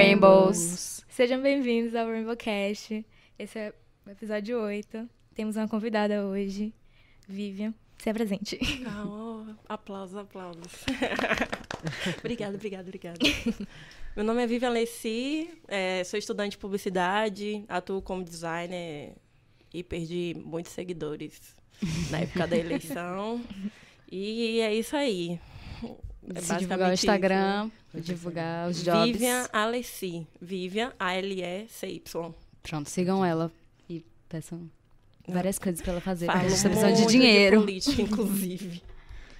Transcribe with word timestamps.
Rainbows. 0.00 1.04
Sejam 1.10 1.42
bem-vindos 1.42 1.94
ao 1.94 2.06
Rainbow 2.06 2.34
Cast. 2.34 3.04
Esse 3.38 3.58
é 3.58 3.74
o 4.06 4.10
episódio 4.10 4.58
8. 4.58 5.06
Temos 5.34 5.56
uma 5.56 5.68
convidada 5.68 6.24
hoje, 6.24 6.72
Vivian. 7.28 7.74
Se 7.98 8.08
apresente. 8.08 8.58
Ah, 8.86 9.04
oh, 9.06 9.44
aplausos, 9.68 10.16
aplausos. 10.16 10.86
obrigada, 12.18 12.54
obrigada, 12.54 12.84
obrigada. 12.84 13.18
Meu 14.16 14.24
nome 14.24 14.42
é 14.42 14.46
Vivian 14.46 14.70
Leci, 14.70 15.50
é, 15.68 16.02
sou 16.04 16.18
estudante 16.18 16.52
de 16.52 16.58
publicidade, 16.58 17.62
atuo 17.68 18.00
como 18.00 18.24
designer 18.24 19.12
e 19.70 19.82
perdi 19.84 20.34
muitos 20.42 20.72
seguidores 20.72 21.54
na 22.10 22.20
época 22.20 22.46
da 22.46 22.56
eleição. 22.56 23.44
E 24.12 24.58
é 24.58 24.74
isso 24.74 24.96
aí. 24.96 25.38
É 26.34 26.40
Se 26.40 26.56
divulgar 26.56 26.90
o 26.90 26.92
Instagram, 26.92 27.66
isso, 27.66 27.66
né? 27.66 27.79
Divulgar 27.94 28.68
os 28.68 28.82
jobs. 28.82 29.12
Vivian 29.12 29.48
Alessi. 29.52 30.26
Vivian, 30.40 30.92
A-L-E-C-Y. 30.98 32.34
Pronto, 32.62 32.88
sigam 32.88 33.24
ela 33.24 33.50
e 33.88 34.04
peçam 34.28 34.70
várias 35.26 35.58
coisas 35.58 35.80
pra 35.80 35.92
ela 35.92 36.00
fazer. 36.00 36.26
Falo 36.26 36.38
a 36.38 36.48
gente 36.48 36.62
tá 36.62 36.68
precisando 36.68 36.96
de 36.96 37.06
dinheiro. 37.06 37.58
De 37.58 37.64
política, 37.64 38.02
inclusive. 38.02 38.82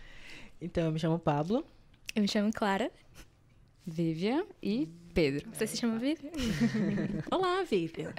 então, 0.61 0.87
eu 0.87 0.93
me 0.93 0.99
chamo 0.99 1.19
Pablo. 1.19 1.65
Eu 2.15 2.23
me 2.23 2.29
chamo 2.29 2.53
Clara. 2.53 2.91
Vivian 3.87 4.45
e 4.63 4.89
Pedro. 5.15 5.49
Você 5.53 5.67
se 5.67 5.77
chama 5.77 5.99
Vivian? 5.99 6.31
Olá, 7.31 7.63
Vivian. 7.63 8.13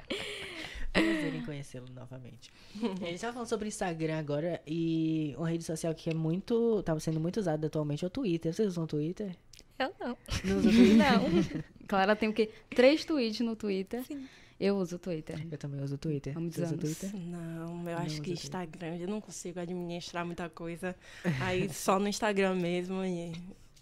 Prazer 0.92 1.34
em 1.34 1.42
conhecê-lo 1.44 1.86
novamente. 1.94 2.50
A 2.82 3.06
gente 3.06 3.20
tava 3.20 3.32
falando 3.32 3.48
sobre 3.48 3.68
Instagram 3.68 4.18
agora 4.18 4.60
e 4.66 5.34
uma 5.38 5.48
rede 5.48 5.64
social 5.64 5.94
que 5.94 6.10
é 6.10 6.14
muito. 6.14 6.82
tá 6.82 6.98
sendo 7.00 7.18
muito 7.18 7.40
usada 7.40 7.66
atualmente 7.66 8.04
é 8.04 8.06
o 8.06 8.10
Twitter. 8.10 8.52
Vocês 8.52 8.68
usam 8.68 8.84
o 8.84 8.86
Twitter? 8.86 9.34
Eu 9.78 9.92
não. 10.00 10.16
Não 10.44 10.58
usa 10.58 10.68
o 10.68 10.72
Twitter? 10.72 10.96
Não. 10.96 11.62
Clara 11.88 12.16
tem 12.16 12.28
o 12.28 12.32
quê? 12.32 12.50
Três 12.70 13.04
tweets 13.04 13.40
no 13.40 13.56
Twitter. 13.56 14.04
Sim. 14.04 14.26
Eu 14.60 14.76
uso 14.76 14.94
o 14.94 14.98
Twitter. 14.98 15.44
Eu 15.50 15.58
também 15.58 15.82
uso 15.82 15.96
o 15.96 15.98
Twitter. 15.98 16.36
Há 16.36 16.40
muitos 16.40 16.56
Você 16.56 16.62
usa 16.66 16.74
o 16.76 16.78
anos. 16.78 16.98
Twitter? 16.98 17.20
Não, 17.20 17.78
eu 17.90 17.96
Não 17.96 17.98
acho 17.98 18.22
que 18.22 18.30
Instagram, 18.32 18.96
eu 18.96 19.08
não 19.08 19.20
consigo 19.20 19.58
administrar 19.58 20.24
muita 20.24 20.48
coisa. 20.48 20.94
Aí 21.40 21.68
só 21.68 21.98
no 21.98 22.06
Instagram 22.06 22.54
mesmo 22.54 23.04
e. 23.04 23.32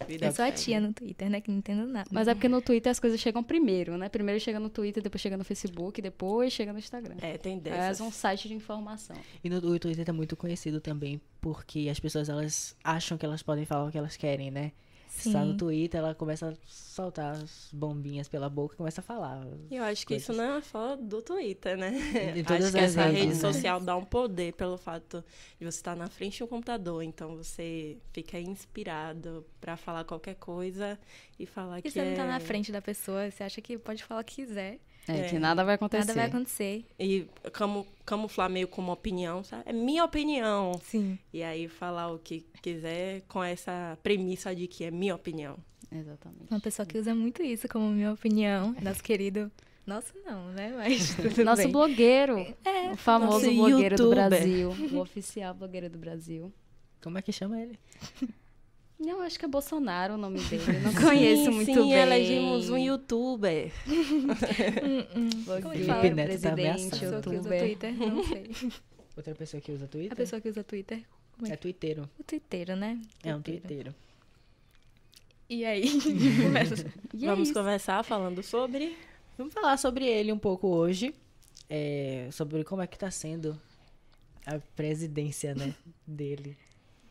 vida 0.09 0.27
Eu 0.27 0.33
sou 0.33 0.43
a 0.43 0.51
tia 0.51 0.81
no 0.81 0.95
Twitter, 0.95 1.29
né? 1.29 1.43
Que 1.43 1.51
não 1.51 1.59
entendo 1.59 1.87
nada. 1.87 2.09
Mas 2.11 2.29
é 2.29 2.35
porque 2.35 2.49
no 2.49 2.63
Twitter 2.63 2.91
as 2.91 2.99
coisas 2.99 3.21
chegam 3.21 3.43
primeiro, 3.45 3.99
né? 3.99 4.09
Primeiro 4.09 4.41
chega 4.41 4.59
no 4.59 4.71
Twitter, 4.71 5.03
depois 5.03 5.21
chega 5.21 5.37
no 5.37 5.45
Facebook, 5.45 6.01
depois 6.01 6.51
chega 6.51 6.73
no 6.73 6.79
Instagram. 6.79 7.17
É, 7.21 7.37
tem 7.37 7.59
É 7.59 7.61
dessas. 7.61 8.01
um 8.01 8.11
site 8.11 8.49
de 8.49 8.55
informação. 8.55 9.17
E 9.45 9.51
no, 9.51 9.59
o 9.59 9.79
Twitter 9.79 10.09
é 10.09 10.13
muito 10.13 10.35
conhecido 10.35 10.81
também 10.81 11.21
porque 11.43 11.89
as 11.91 12.01
pessoas 12.01 12.31
elas 12.31 12.75
acham 12.83 13.19
que 13.19 13.27
elas 13.27 13.43
podem 13.43 13.67
falar 13.67 13.87
o 13.87 13.91
que 13.91 13.99
elas 13.99 14.17
querem, 14.17 14.51
né? 14.51 14.73
Sim. 15.11 15.31
Está 15.31 15.45
no 15.45 15.57
Twitter, 15.57 15.99
ela 15.99 16.15
começa 16.15 16.49
a 16.51 16.55
soltar 16.67 17.35
as 17.35 17.69
bombinhas 17.73 18.29
pela 18.29 18.49
boca 18.49 18.75
e 18.75 18.77
começa 18.79 19.01
a 19.01 19.05
falar. 19.05 19.45
Eu 19.71 19.83
acho 19.85 20.07
que 20.07 20.15
isso 20.15 20.29
coisas. 20.29 20.47
não 20.47 20.57
é 20.57 20.63
só 20.63 20.97
do 20.97 21.21
Twitter, 21.21 21.77
né? 21.77 21.91
De 22.33 22.43
todas 22.45 22.67
acho 22.67 22.73
que 22.73 22.79
as 22.79 22.85
essa 22.93 23.03
redes, 23.07 23.19
rede 23.21 23.35
né? 23.35 23.41
social 23.53 23.81
dá 23.81 23.97
um 23.97 24.05
poder 24.05 24.53
pelo 24.55 24.79
fato 24.79 25.25
de 25.59 25.65
você 25.67 25.79
estar 25.79 25.97
na 25.97 26.09
frente 26.09 26.37
de 26.39 26.45
um 26.45 26.47
computador. 26.47 27.03
Então 27.03 27.37
você 27.37 27.99
fica 28.13 28.39
inspirado 28.39 29.45
pra 29.61 29.77
falar 29.77 30.05
qualquer 30.05 30.37
coisa 30.37 30.99
e 31.39 31.45
falar 31.47 31.81
E 31.81 31.83
que 31.83 31.91
você 31.91 32.03
não 32.05 32.17
tá 32.17 32.25
é- 32.25 32.29
na 32.29 32.41
frente 32.41 32.71
da 32.73 32.81
pessoa, 32.81 33.31
você 33.31 33.43
acha 33.43 33.61
que 33.61 33.77
pode 33.77 34.03
falar 34.05 34.21
o 34.21 34.25
que 34.25 34.37
quiser. 34.47 34.79
É, 35.17 35.21
É. 35.27 35.29
que 35.29 35.39
nada 35.39 35.65
vai 35.65 35.75
acontecer. 35.77 36.01
Nada 36.07 36.15
vai 36.15 36.27
acontecer. 36.27 36.85
E 36.99 37.27
camu 37.53 37.87
camuflar 38.05 38.51
meio 38.51 38.67
como 38.69 38.91
opinião, 38.93 39.45
sabe? 39.45 39.63
É 39.67 39.73
minha 39.73 40.05
opinião. 40.05 40.73
Sim. 40.83 41.19
E 41.33 41.43
aí 41.43 41.69
falar 41.69 42.13
o 42.13 42.19
que 42.19 42.45
quiser 42.63 43.23
com 43.29 43.43
essa 43.43 43.97
premissa 44.03 44.55
de 44.55 44.67
que 44.67 44.85
é 44.85 44.91
minha 44.91 45.15
opinião. 45.15 45.57
Exatamente. 45.93 46.51
Uma 46.51 46.61
pessoa 46.61 46.87
que 46.87 46.99
usa 46.99 47.15
muito 47.15 47.43
isso 47.43 47.69
como 47.69 47.89
minha 47.91 48.13
opinião. 48.13 48.75
Nosso 48.83 49.03
querido. 49.03 49.51
Nosso 49.87 50.13
não, 50.25 50.47
né? 50.53 50.73
Mas 50.77 51.15
tudo 51.15 51.45
Nosso 51.45 51.63
bem. 51.63 51.73
blogueiro. 51.73 52.39
É, 52.65 52.91
o 52.93 52.97
famoso 52.97 53.51
blogueiro 53.53 53.97
do 53.97 54.03
youtuber. 54.05 54.29
Brasil. 54.29 54.71
O 54.93 54.99
oficial 54.99 55.55
blogueiro 55.55 55.89
do 55.91 55.99
Brasil. 55.99 56.53
Como 57.03 57.17
é 57.19 57.23
que 57.23 57.33
chama 57.33 57.61
ele? 57.61 57.79
Não, 59.01 59.23
acho 59.23 59.39
que 59.39 59.45
é 59.47 59.49
Bolsonaro 59.49 60.15
o 60.15 60.19
nome 60.19 60.39
dele. 60.41 60.63
Eu 60.77 60.81
não 60.83 60.95
conheço 61.03 61.45
sim, 61.45 61.51
muito 61.51 61.67
sim, 61.73 61.75
bem. 61.89 61.93
elegemos 61.93 62.69
um 62.69 62.77
youtuber. 62.77 63.73
Como 65.63 65.73
ele 65.75 65.85
fala? 65.85 66.03
Neto 66.03 66.17
tá 66.43 66.55
presidente, 66.55 66.95
usa 67.07 67.17
youtuber. 67.17 67.61
Twitter, 67.61 67.93
não 67.99 68.25
sei. 68.29 68.51
Outra 69.17 69.35
pessoa 69.35 69.61
que 69.61 69.73
usa 69.73 69.87
Twitter? 69.89 70.13
A 70.13 70.17
pessoa 70.17 70.41
que 70.41 70.49
usa 70.49 70.63
Twitter, 70.63 71.03
como 71.37 71.47
é 71.49 71.53
É 71.53 71.57
twitteiro. 71.57 72.09
O 72.19 72.25
twitteiro, 72.25 72.77
né? 72.77 73.01
É 73.25 73.35
um 73.35 73.41
Twitteiro. 73.43 73.95
E 75.49 75.65
aí? 75.65 75.85
E 77.15 77.25
é 77.25 77.29
Vamos 77.29 77.49
isso. 77.49 77.59
conversar 77.59 78.05
falando 78.05 78.43
sobre. 78.43 78.97
Vamos 79.37 79.53
falar 79.55 79.77
sobre 79.79 80.07
ele 80.07 80.31
um 80.33 80.39
pouco 80.39 80.69
hoje. 80.69 81.15
é, 81.69 82.29
sobre 82.33 82.63
como 82.65 82.83
é 82.83 82.87
que 82.87 82.99
tá 82.99 83.11
sendo 83.11 83.59
a 84.47 84.59
presidência, 84.77 85.55
né, 85.55 85.75
dele. 86.07 86.57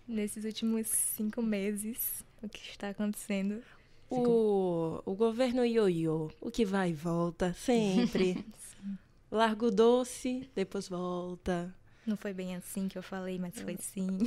Nesses 0.09 0.43
últimos 0.43 0.87
cinco 0.87 1.39
meses, 1.39 2.25
o 2.41 2.49
que 2.49 2.71
está 2.71 2.89
acontecendo? 2.89 3.61
O, 4.09 5.03
o 5.05 5.13
governo 5.13 5.63
ioiô, 5.63 6.31
o 6.41 6.49
que 6.49 6.65
vai 6.65 6.89
e 6.89 6.93
volta, 6.93 7.53
sempre. 7.53 8.43
Larga 9.31 9.67
o 9.67 9.71
doce, 9.71 10.49
depois 10.55 10.89
volta. 10.89 11.71
Não 12.07 12.17
foi 12.17 12.33
bem 12.33 12.55
assim 12.55 12.87
que 12.87 12.97
eu 12.97 13.03
falei, 13.03 13.37
mas 13.37 13.61
foi 13.61 13.77
sim. 13.77 14.07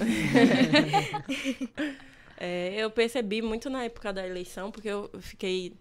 É, 2.45 2.75
eu 2.75 2.91
percebi 2.91 3.41
muito 3.41 3.71
na 3.71 3.85
época 3.85 4.13
da 4.13 4.27
eleição, 4.27 4.73
porque 4.73 4.89
eu 4.89 5.09
fiquei. 5.21 5.75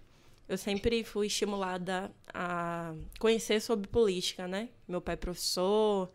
Eu 0.47 0.57
sempre 0.57 1.03
fui 1.03 1.25
estimulada 1.25 2.11
a 2.31 2.93
conhecer 3.17 3.59
sobre 3.61 3.87
política, 3.87 4.47
né? 4.47 4.69
Meu 4.87 5.01
pai 5.01 5.13
é 5.13 5.17
professor, 5.17 6.11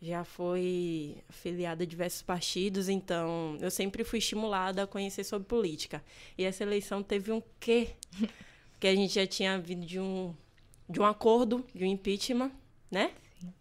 já 0.00 0.24
foi 0.24 1.18
afiliado 1.28 1.82
a 1.82 1.86
diversos 1.86 2.22
partidos, 2.22 2.88
então 2.88 3.58
eu 3.60 3.70
sempre 3.70 4.02
fui 4.02 4.18
estimulada 4.18 4.82
a 4.82 4.86
conhecer 4.86 5.24
sobre 5.24 5.46
política. 5.46 6.02
E 6.38 6.44
essa 6.44 6.62
eleição 6.62 7.02
teve 7.02 7.30
um 7.30 7.42
quê? 7.58 7.90
Porque 8.72 8.86
a 8.86 8.94
gente 8.94 9.14
já 9.14 9.26
tinha 9.26 9.58
vindo 9.58 9.84
de 9.84 10.00
um, 10.00 10.34
de 10.88 10.98
um 11.00 11.04
acordo, 11.04 11.66
de 11.74 11.84
um 11.84 11.86
impeachment, 11.86 12.50
né? 12.90 13.12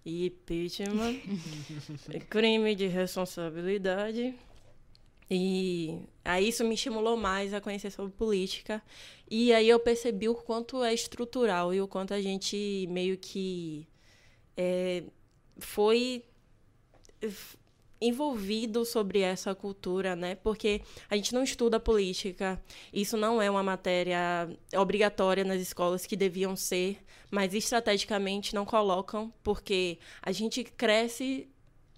E 0.05 0.27
impeachment, 0.27 1.19
crime 2.29 2.73
de 2.73 2.87
responsabilidade. 2.87 4.33
E 5.29 5.99
aí 6.23 6.47
isso 6.47 6.63
me 6.63 6.73
estimulou 6.73 7.17
mais 7.17 7.53
a 7.53 7.59
conhecer 7.59 7.91
sobre 7.91 8.13
política. 8.13 8.81
E 9.29 9.53
aí 9.53 9.67
eu 9.67 9.79
percebi 9.79 10.29
o 10.29 10.35
quanto 10.35 10.83
é 10.83 10.93
estrutural 10.93 11.73
e 11.73 11.81
o 11.81 11.87
quanto 11.87 12.13
a 12.13 12.21
gente 12.21 12.87
meio 12.89 13.17
que 13.17 13.87
é, 14.57 15.03
foi 15.59 16.23
envolvido 18.01 18.85
sobre 18.85 19.19
essa 19.19 19.53
cultura, 19.53 20.15
né? 20.15 20.35
Porque 20.35 20.81
a 21.09 21.15
gente 21.15 21.33
não 21.33 21.43
estuda 21.43 21.79
política. 21.79 22.61
Isso 22.93 23.17
não 23.17 23.41
é 23.41 23.49
uma 23.49 23.63
matéria 23.63 24.49
obrigatória 24.75 25.43
nas 25.43 25.61
escolas 25.61 26.05
que 26.05 26.15
deviam 26.15 26.55
ser, 26.55 26.99
mas 27.29 27.53
estrategicamente 27.53 28.55
não 28.55 28.65
colocam, 28.65 29.33
porque 29.43 29.99
a 30.21 30.31
gente 30.31 30.63
cresce 30.63 31.49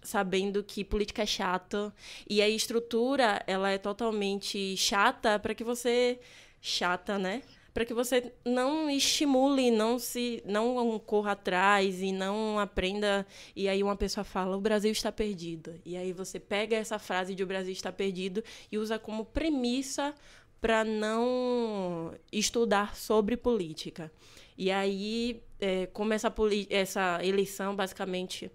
sabendo 0.03 0.63
que 0.63 0.83
política 0.83 1.21
é 1.21 1.25
chata 1.27 1.93
e 2.27 2.41
a 2.41 2.49
estrutura 2.49 3.43
ela 3.45 3.69
é 3.69 3.77
totalmente 3.77 4.75
chata 4.75 5.37
para 5.37 5.53
que 5.53 5.63
você 5.63 6.19
chata, 6.59 7.19
né? 7.19 7.43
Para 7.73 7.85
que 7.85 7.93
você 7.93 8.33
não 8.45 8.89
estimule, 8.89 9.71
não 9.71 9.97
se 9.97 10.43
não 10.45 10.99
corra 10.99 11.31
atrás 11.31 12.01
e 12.01 12.11
não 12.11 12.59
aprenda 12.59 13.25
e 13.55 13.69
aí 13.69 13.81
uma 13.81 13.95
pessoa 13.95 14.25
fala 14.25 14.57
o 14.57 14.61
Brasil 14.61 14.91
está 14.91 15.11
perdido. 15.11 15.79
E 15.85 15.95
aí 15.95 16.11
você 16.11 16.39
pega 16.39 16.75
essa 16.75 16.99
frase 16.99 17.33
de 17.33 17.43
o 17.43 17.47
Brasil 17.47 17.71
está 17.71 17.91
perdido 17.91 18.43
e 18.69 18.77
usa 18.77 18.99
como 18.99 19.23
premissa 19.23 20.13
para 20.59 20.83
não 20.83 22.13
estudar 22.31 22.95
sobre 22.95 23.35
política. 23.35 24.11
E 24.55 24.69
aí, 24.69 25.41
é, 25.59 25.87
como 25.87 26.13
essa, 26.13 26.31
essa 26.69 27.19
eleição 27.23 27.75
basicamente 27.75 28.51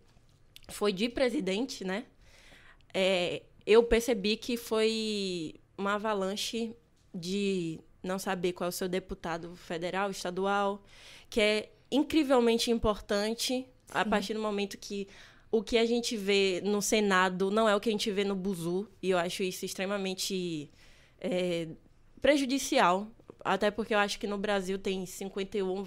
foi 0.69 0.93
de 0.93 1.09
presidente, 1.09 1.85
né? 1.85 2.05
É, 2.95 3.43
eu 3.67 3.83
percebi 3.83 4.37
que 4.37 4.57
foi 4.57 5.57
uma 5.77 5.95
avalanche 5.95 6.75
de 7.13 7.81
não 8.07 8.19
saber 8.19 8.53
qual 8.53 8.67
é 8.67 8.69
o 8.69 8.73
seu 8.73 8.89
deputado 8.89 9.55
federal, 9.57 10.11
estadual, 10.11 10.83
que 11.29 11.41
é 11.41 11.73
incrivelmente 11.91 12.71
importante 12.71 13.67
a 13.91 14.05
partir 14.05 14.35
do 14.35 14.41
momento 14.41 14.77
que 14.79 15.07
o 15.51 15.63
que 15.63 15.79
a 15.79 15.87
gente 15.87 16.17
vê 16.17 16.61
no 16.65 16.83
Senado 16.83 17.51
não 17.51 17.69
é 17.69 17.75
o 17.75 17.81
que 17.81 17.89
a 17.89 17.93
gente 17.93 18.11
vê 18.11 18.25
no 18.25 18.35
Buzu, 18.35 18.89
e 19.03 19.11
eu 19.11 19.19
acho 19.19 19.43
isso 19.43 19.65
extremamente 19.65 20.71
é, 21.21 21.69
prejudicial, 22.21 23.09
até 23.45 23.71
porque 23.71 23.95
eu 23.95 23.99
acho 23.99 24.19
que 24.19 24.27
no 24.27 24.37
Brasil 24.37 24.79
tem 24.79 25.07
51, 25.07 25.85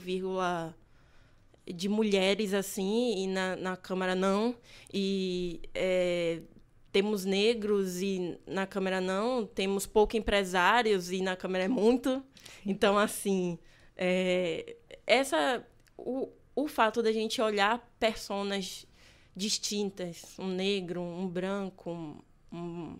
de 1.67 1.87
mulheres 1.87 2.53
assim, 2.53 3.23
e 3.23 3.27
na, 3.27 3.55
na 3.55 3.77
Câmara 3.77 4.15
não. 4.15 4.55
E 4.93 5.61
é, 5.75 6.41
temos 6.91 7.25
negros 7.25 8.01
e 8.01 8.39
na 8.47 8.65
Câmara 8.67 8.99
não. 9.01 9.45
Temos 9.45 9.85
pouco 9.85 10.17
empresários 10.17 11.11
e 11.11 11.21
na 11.21 11.35
Câmara 11.35 11.65
é 11.65 11.67
muito. 11.67 12.23
Então, 12.65 12.97
assim, 12.97 13.59
É, 14.01 14.77
essa, 15.05 15.61
o, 15.97 16.29
o 16.55 16.67
fato 16.69 17.03
da 17.03 17.11
gente 17.11 17.41
olhar 17.41 17.79
personas 17.99 18.87
distintas, 19.35 20.39
um 20.39 20.47
negro, 20.47 21.01
um 21.01 21.27
branco, 21.27 21.91
um, 21.91 22.21
um 22.51 22.97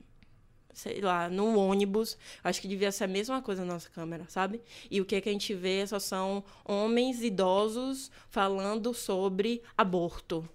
sei 0.74 1.00
lá, 1.02 1.30
no 1.30 1.58
ônibus, 1.58 2.18
acho 2.44 2.62
que 2.62 2.68
devia 2.68 2.92
ser 2.92 3.06
a 3.06 3.08
mesma 3.08 3.42
coisa 3.42 3.64
na 3.66 3.74
nossa 3.74 3.90
câmera, 3.90 4.26
sabe? 4.28 4.62
E 4.92 5.00
o 5.02 5.06
que, 5.06 5.16
é 5.16 5.22
que 5.22 5.30
a 5.30 5.32
gente 5.32 5.54
vê 5.54 5.88
só 5.88 6.00
são 6.00 6.44
homens 6.66 7.22
idosos 7.24 8.12
falando 8.30 8.94
sobre 8.94 9.62
aborto. 9.78 10.48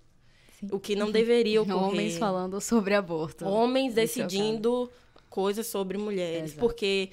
Sim. 0.69 0.77
O 0.77 0.81
que 0.81 0.97
não 0.97 1.11
deveria 1.11 1.61
ocorrer. 1.63 1.83
Homens 1.83 2.19
falando 2.19 2.61
sobre 2.61 2.95
aborto. 2.95 3.47
Homens 3.47 3.93
é 3.93 4.03
decidindo 4.03 4.91
coisas 5.29 5.67
sobre 5.67 5.99
mulheres. 5.99 6.53
Exato. 6.53 6.61
Porque 6.61 7.11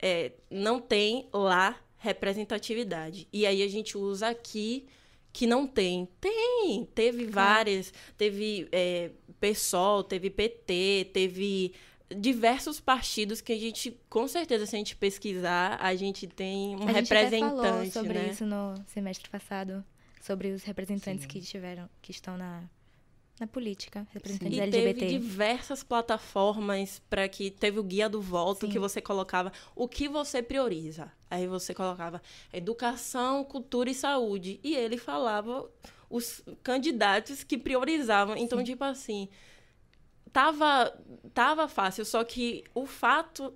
é, 0.00 0.32
não 0.50 0.80
tem 0.80 1.28
lá 1.32 1.76
representatividade. 1.98 3.28
E 3.32 3.44
aí 3.44 3.62
a 3.62 3.68
gente 3.68 3.98
usa 3.98 4.28
aqui 4.28 4.86
que 5.32 5.46
não 5.46 5.66
tem. 5.66 6.08
Tem! 6.20 6.88
Teve 6.94 7.26
várias. 7.26 7.92
Teve 8.16 8.68
é, 8.72 9.10
PSOL, 9.40 10.02
teve 10.02 10.30
PT, 10.30 11.10
teve 11.12 11.72
diversos 12.16 12.80
partidos 12.80 13.40
que 13.40 13.52
a 13.52 13.58
gente, 13.58 13.96
com 14.08 14.26
certeza, 14.26 14.64
se 14.66 14.74
a 14.74 14.78
gente 14.78 14.96
pesquisar, 14.96 15.78
a 15.80 15.94
gente 15.94 16.26
tem 16.26 16.74
um 16.76 16.88
a 16.88 16.92
gente 16.92 17.12
até 17.12 17.38
falou 17.38 17.62
representante, 17.62 17.92
sobre 17.92 18.14
né? 18.14 18.30
isso 18.30 18.46
no 18.46 18.74
semestre 18.86 19.28
passado, 19.28 19.84
sobre 20.20 20.50
os 20.50 20.62
representantes 20.64 21.26
que 21.26 21.40
tiveram, 21.40 21.88
que 22.00 22.10
estão 22.10 22.36
na, 22.36 22.62
na 23.40 23.46
política, 23.46 24.06
representantes 24.12 24.58
E 24.58 24.60
LGBT. 24.60 25.00
teve 25.00 25.18
diversas 25.18 25.82
plataformas 25.82 27.00
para 27.08 27.28
que 27.28 27.50
teve 27.50 27.78
o 27.78 27.82
guia 27.82 28.08
do 28.08 28.20
voto 28.20 28.66
Sim. 28.66 28.72
que 28.72 28.78
você 28.78 29.00
colocava 29.00 29.52
o 29.74 29.86
que 29.86 30.08
você 30.08 30.42
prioriza. 30.42 31.12
Aí 31.30 31.46
você 31.46 31.74
colocava 31.74 32.22
educação, 32.52 33.44
cultura 33.44 33.90
e 33.90 33.94
saúde. 33.94 34.58
E 34.62 34.74
ele 34.74 34.96
falava 34.96 35.70
os 36.10 36.42
candidatos 36.62 37.44
que 37.44 37.58
priorizavam. 37.58 38.36
Então, 38.36 38.62
tipo 38.64 38.82
assim, 38.84 39.28
tava, 40.32 40.92
tava 41.34 41.68
fácil, 41.68 42.04
só 42.04 42.24
que 42.24 42.64
o 42.74 42.86
fato 42.86 43.52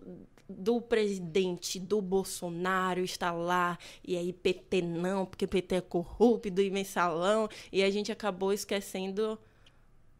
do 0.49 0.81
presidente, 0.81 1.81
do 1.81 2.03
Bolsonaro 2.03 3.01
estar 3.01 3.33
lá, 3.33 3.79
e 4.07 4.17
aí 4.17 4.33
PT 4.33 4.83
não, 4.83 5.25
porque 5.25 5.47
PT 5.47 5.77
é 5.77 5.81
corrupto 5.81 6.61
e 6.61 6.71
mensalão, 6.71 7.49
e 7.73 7.83
a 7.83 7.91
gente 7.91 8.13
acabou 8.13 8.53
esquecendo 8.53 9.39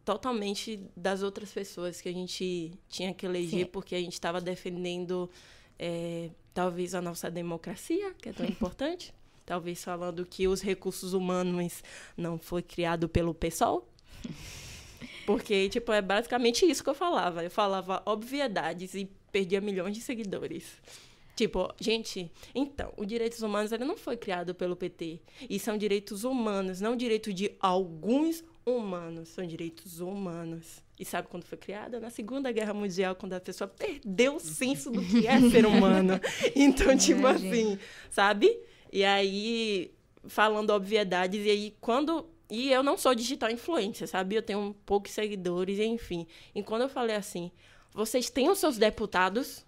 totalmente 0.05 0.79
das 0.95 1.23
outras 1.23 1.51
pessoas 1.51 2.01
que 2.01 2.09
a 2.09 2.13
gente 2.13 2.71
tinha 2.89 3.13
que 3.13 3.25
eleger, 3.25 3.65
Sim. 3.65 3.71
porque 3.71 3.95
a 3.95 3.99
gente 3.99 4.13
estava 4.13 4.41
defendendo 4.41 5.29
é, 5.79 6.29
talvez 6.53 6.93
a 6.93 7.01
nossa 7.01 7.31
democracia, 7.31 8.13
que 8.21 8.29
é 8.29 8.33
tão 8.33 8.45
importante, 8.47 9.13
talvez 9.45 9.83
falando 9.83 10.25
que 10.25 10.47
os 10.47 10.61
recursos 10.61 11.13
humanos 11.13 11.83
não 12.17 12.37
foi 12.37 12.61
criado 12.61 13.07
pelo 13.07 13.33
PSOL. 13.33 13.87
Porque, 15.25 15.69
tipo, 15.69 15.91
é 15.93 16.01
basicamente 16.01 16.65
isso 16.65 16.83
que 16.83 16.89
eu 16.89 16.95
falava. 16.95 17.43
Eu 17.43 17.51
falava 17.51 18.01
obviedades 18.05 18.93
e 18.93 19.09
perdia 19.31 19.61
milhões 19.61 19.95
de 19.95 20.01
seguidores. 20.01 20.65
Tipo, 21.35 21.73
gente, 21.79 22.31
então, 22.53 22.93
os 22.97 23.07
direitos 23.07 23.41
humanos 23.41 23.71
ele 23.71 23.85
não 23.85 23.97
foi 23.97 24.17
criado 24.17 24.53
pelo 24.53 24.75
PT. 24.75 25.19
E 25.49 25.57
são 25.59 25.77
direitos 25.77 26.23
humanos, 26.23 26.81
não 26.81 26.95
direito 26.95 27.33
de 27.33 27.55
alguns 27.59 28.43
humanos. 28.65 29.29
São 29.29 29.45
direitos 29.45 29.99
humanos. 29.99 30.83
E 30.99 31.05
sabe 31.05 31.27
quando 31.27 31.43
foi 31.43 31.57
criada? 31.57 31.99
Na 31.99 32.09
Segunda 32.09 32.51
Guerra 32.51 32.73
Mundial, 32.73 33.15
quando 33.15 33.33
a 33.33 33.39
pessoa 33.39 33.67
perdeu 33.67 34.35
o 34.35 34.39
senso 34.39 34.91
do 34.91 35.03
que 35.03 35.27
é 35.27 35.39
ser 35.49 35.65
humano. 35.65 36.19
Então, 36.55 36.95
tipo 36.95 37.21
Imagina. 37.21 37.49
assim, 37.49 37.79
sabe? 38.09 38.59
E 38.91 39.03
aí, 39.03 39.91
falando 40.27 40.69
obviedades, 40.69 41.45
e 41.45 41.49
aí 41.49 41.75
quando. 41.81 42.27
E 42.49 42.71
eu 42.71 42.83
não 42.83 42.97
sou 42.97 43.15
digital 43.15 43.49
influencer, 43.49 44.07
sabe? 44.07 44.35
Eu 44.35 44.41
tenho 44.43 44.75
poucos 44.85 45.11
seguidores, 45.11 45.79
enfim. 45.79 46.27
E 46.53 46.61
quando 46.61 46.83
eu 46.83 46.89
falei 46.89 47.15
assim, 47.15 47.51
vocês 47.91 48.29
têm 48.29 48.49
os 48.49 48.59
seus 48.59 48.77
deputados? 48.77 49.65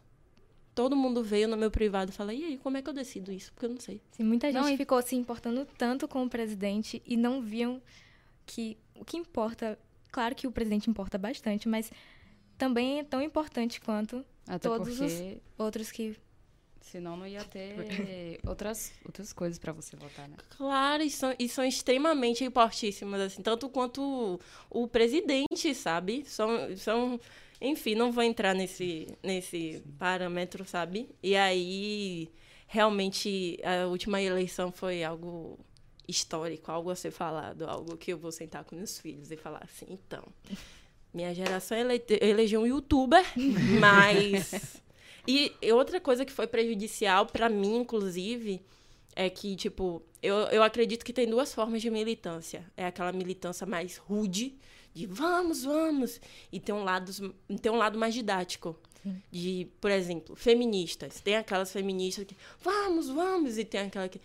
Todo 0.76 0.96
mundo 0.96 1.24
veio 1.24 1.48
no 1.48 1.56
meu 1.56 1.72
privado 1.72 2.12
e 2.12 2.14
falou, 2.14 2.34
e 2.34 2.44
aí, 2.44 2.58
como 2.58 2.76
é 2.76 2.82
que 2.82 2.90
eu 2.90 2.94
decido 2.94 3.32
isso? 3.32 3.52
Porque 3.54 3.66
eu 3.66 3.70
não 3.70 3.80
sei. 3.80 4.02
Sim, 4.12 4.24
muita 4.24 4.52
gente 4.52 4.62
Não, 4.62 4.78
ficou 4.78 5.02
se 5.02 5.16
importando 5.16 5.66
tanto 5.78 6.06
com 6.06 6.24
o 6.24 6.30
presidente 6.30 7.02
e 7.08 7.16
não 7.16 7.42
viam 7.42 7.82
que 8.46 8.78
o 8.96 9.04
que 9.04 9.18
importa. 9.18 9.78
Claro 10.12 10.34
que 10.34 10.48
o 10.48 10.52
presidente 10.52 10.90
importa 10.90 11.18
bastante, 11.18 11.68
mas 11.68 11.92
também 12.58 13.00
é 13.00 13.04
tão 13.04 13.22
importante 13.22 13.82
quanto 13.82 14.26
Até 14.48 14.70
Todos 14.70 14.98
porque 14.98 15.42
outros 15.58 15.92
que. 15.92 16.16
senão 16.80 17.18
não 17.18 17.28
ia 17.28 17.44
ter 17.44 18.40
outras, 18.48 18.94
outras 19.04 19.34
coisas 19.34 19.60
pra 19.60 19.74
você 19.74 19.96
votar, 19.96 20.28
né? 20.30 20.38
Claro, 20.58 21.04
e 21.04 21.10
são, 21.10 21.36
e 21.38 21.50
são 21.50 21.66
extremamente 21.66 22.44
importantíssimas, 22.44 23.20
assim, 23.20 23.42
tanto 23.42 23.68
quanto 23.70 24.40
o, 24.72 24.84
o 24.84 24.88
presidente, 24.88 25.74
sabe? 25.76 26.24
São, 26.26 26.76
são, 26.78 27.20
enfim, 27.60 27.96
não 27.96 28.12
vou 28.12 28.24
entrar 28.24 28.54
nesse, 28.54 29.08
nesse 29.22 29.84
parâmetro, 30.00 30.64
sabe? 30.66 31.10
E 31.22 31.36
aí, 31.36 32.30
realmente, 32.68 33.60
a 33.64 33.88
última 33.88 34.22
eleição 34.22 34.72
foi 34.72 35.04
algo 35.04 35.60
histórico, 36.08 36.72
algo 36.72 36.90
a 36.90 36.96
ser 36.96 37.12
falado, 37.12 37.68
algo 37.68 37.98
que 37.98 38.14
eu 38.14 38.18
vou 38.18 38.32
sentar 38.32 38.64
com 38.64 38.76
meus 38.76 39.00
filhos 39.00 39.32
e 39.32 39.38
falar 39.38 39.64
assim, 39.64 39.86
então, 39.90 40.24
minha 41.14 41.34
geração 41.34 41.78
ele, 41.78 42.04
elegeu 42.22 42.62
um 42.62 42.68
youtuber, 42.68 43.24
mas... 43.80 44.82
E 45.28 45.52
outra 45.74 46.00
coisa 46.00 46.24
que 46.24 46.32
foi 46.32 46.46
prejudicial 46.46 47.26
pra 47.26 47.50
mim, 47.50 47.78
inclusive, 47.78 48.62
é 49.16 49.30
que, 49.30 49.56
tipo, 49.56 50.04
eu, 50.22 50.36
eu 50.50 50.62
acredito 50.62 51.04
que 51.04 51.14
tem 51.14 51.28
duas 51.28 51.54
formas 51.54 51.82
de 51.82 51.90
militância. 51.90 52.66
É 52.76 52.86
aquela 52.86 53.12
militância 53.12 53.66
mais 53.66 53.98
rude, 53.98 54.56
de 54.94 55.06
vamos, 55.06 55.64
vamos. 55.64 56.22
E 56.52 56.60
tem 56.60 56.76
um 56.76 56.84
lado, 56.84 57.12
tem 57.62 57.72
um 57.72 57.78
lado 57.78 57.98
mais 57.98 58.14
didático. 58.14 58.78
De, 59.32 59.68
por 59.80 59.92
exemplo, 59.92 60.36
feministas. 60.36 61.22
Tem 61.22 61.36
aquelas 61.36 61.72
feministas 61.72 62.26
que, 62.26 62.36
vamos, 62.60 63.08
vamos. 63.08 63.58
E 63.58 63.64
tem 63.64 63.82
aquela 63.82 64.10
que, 64.10 64.20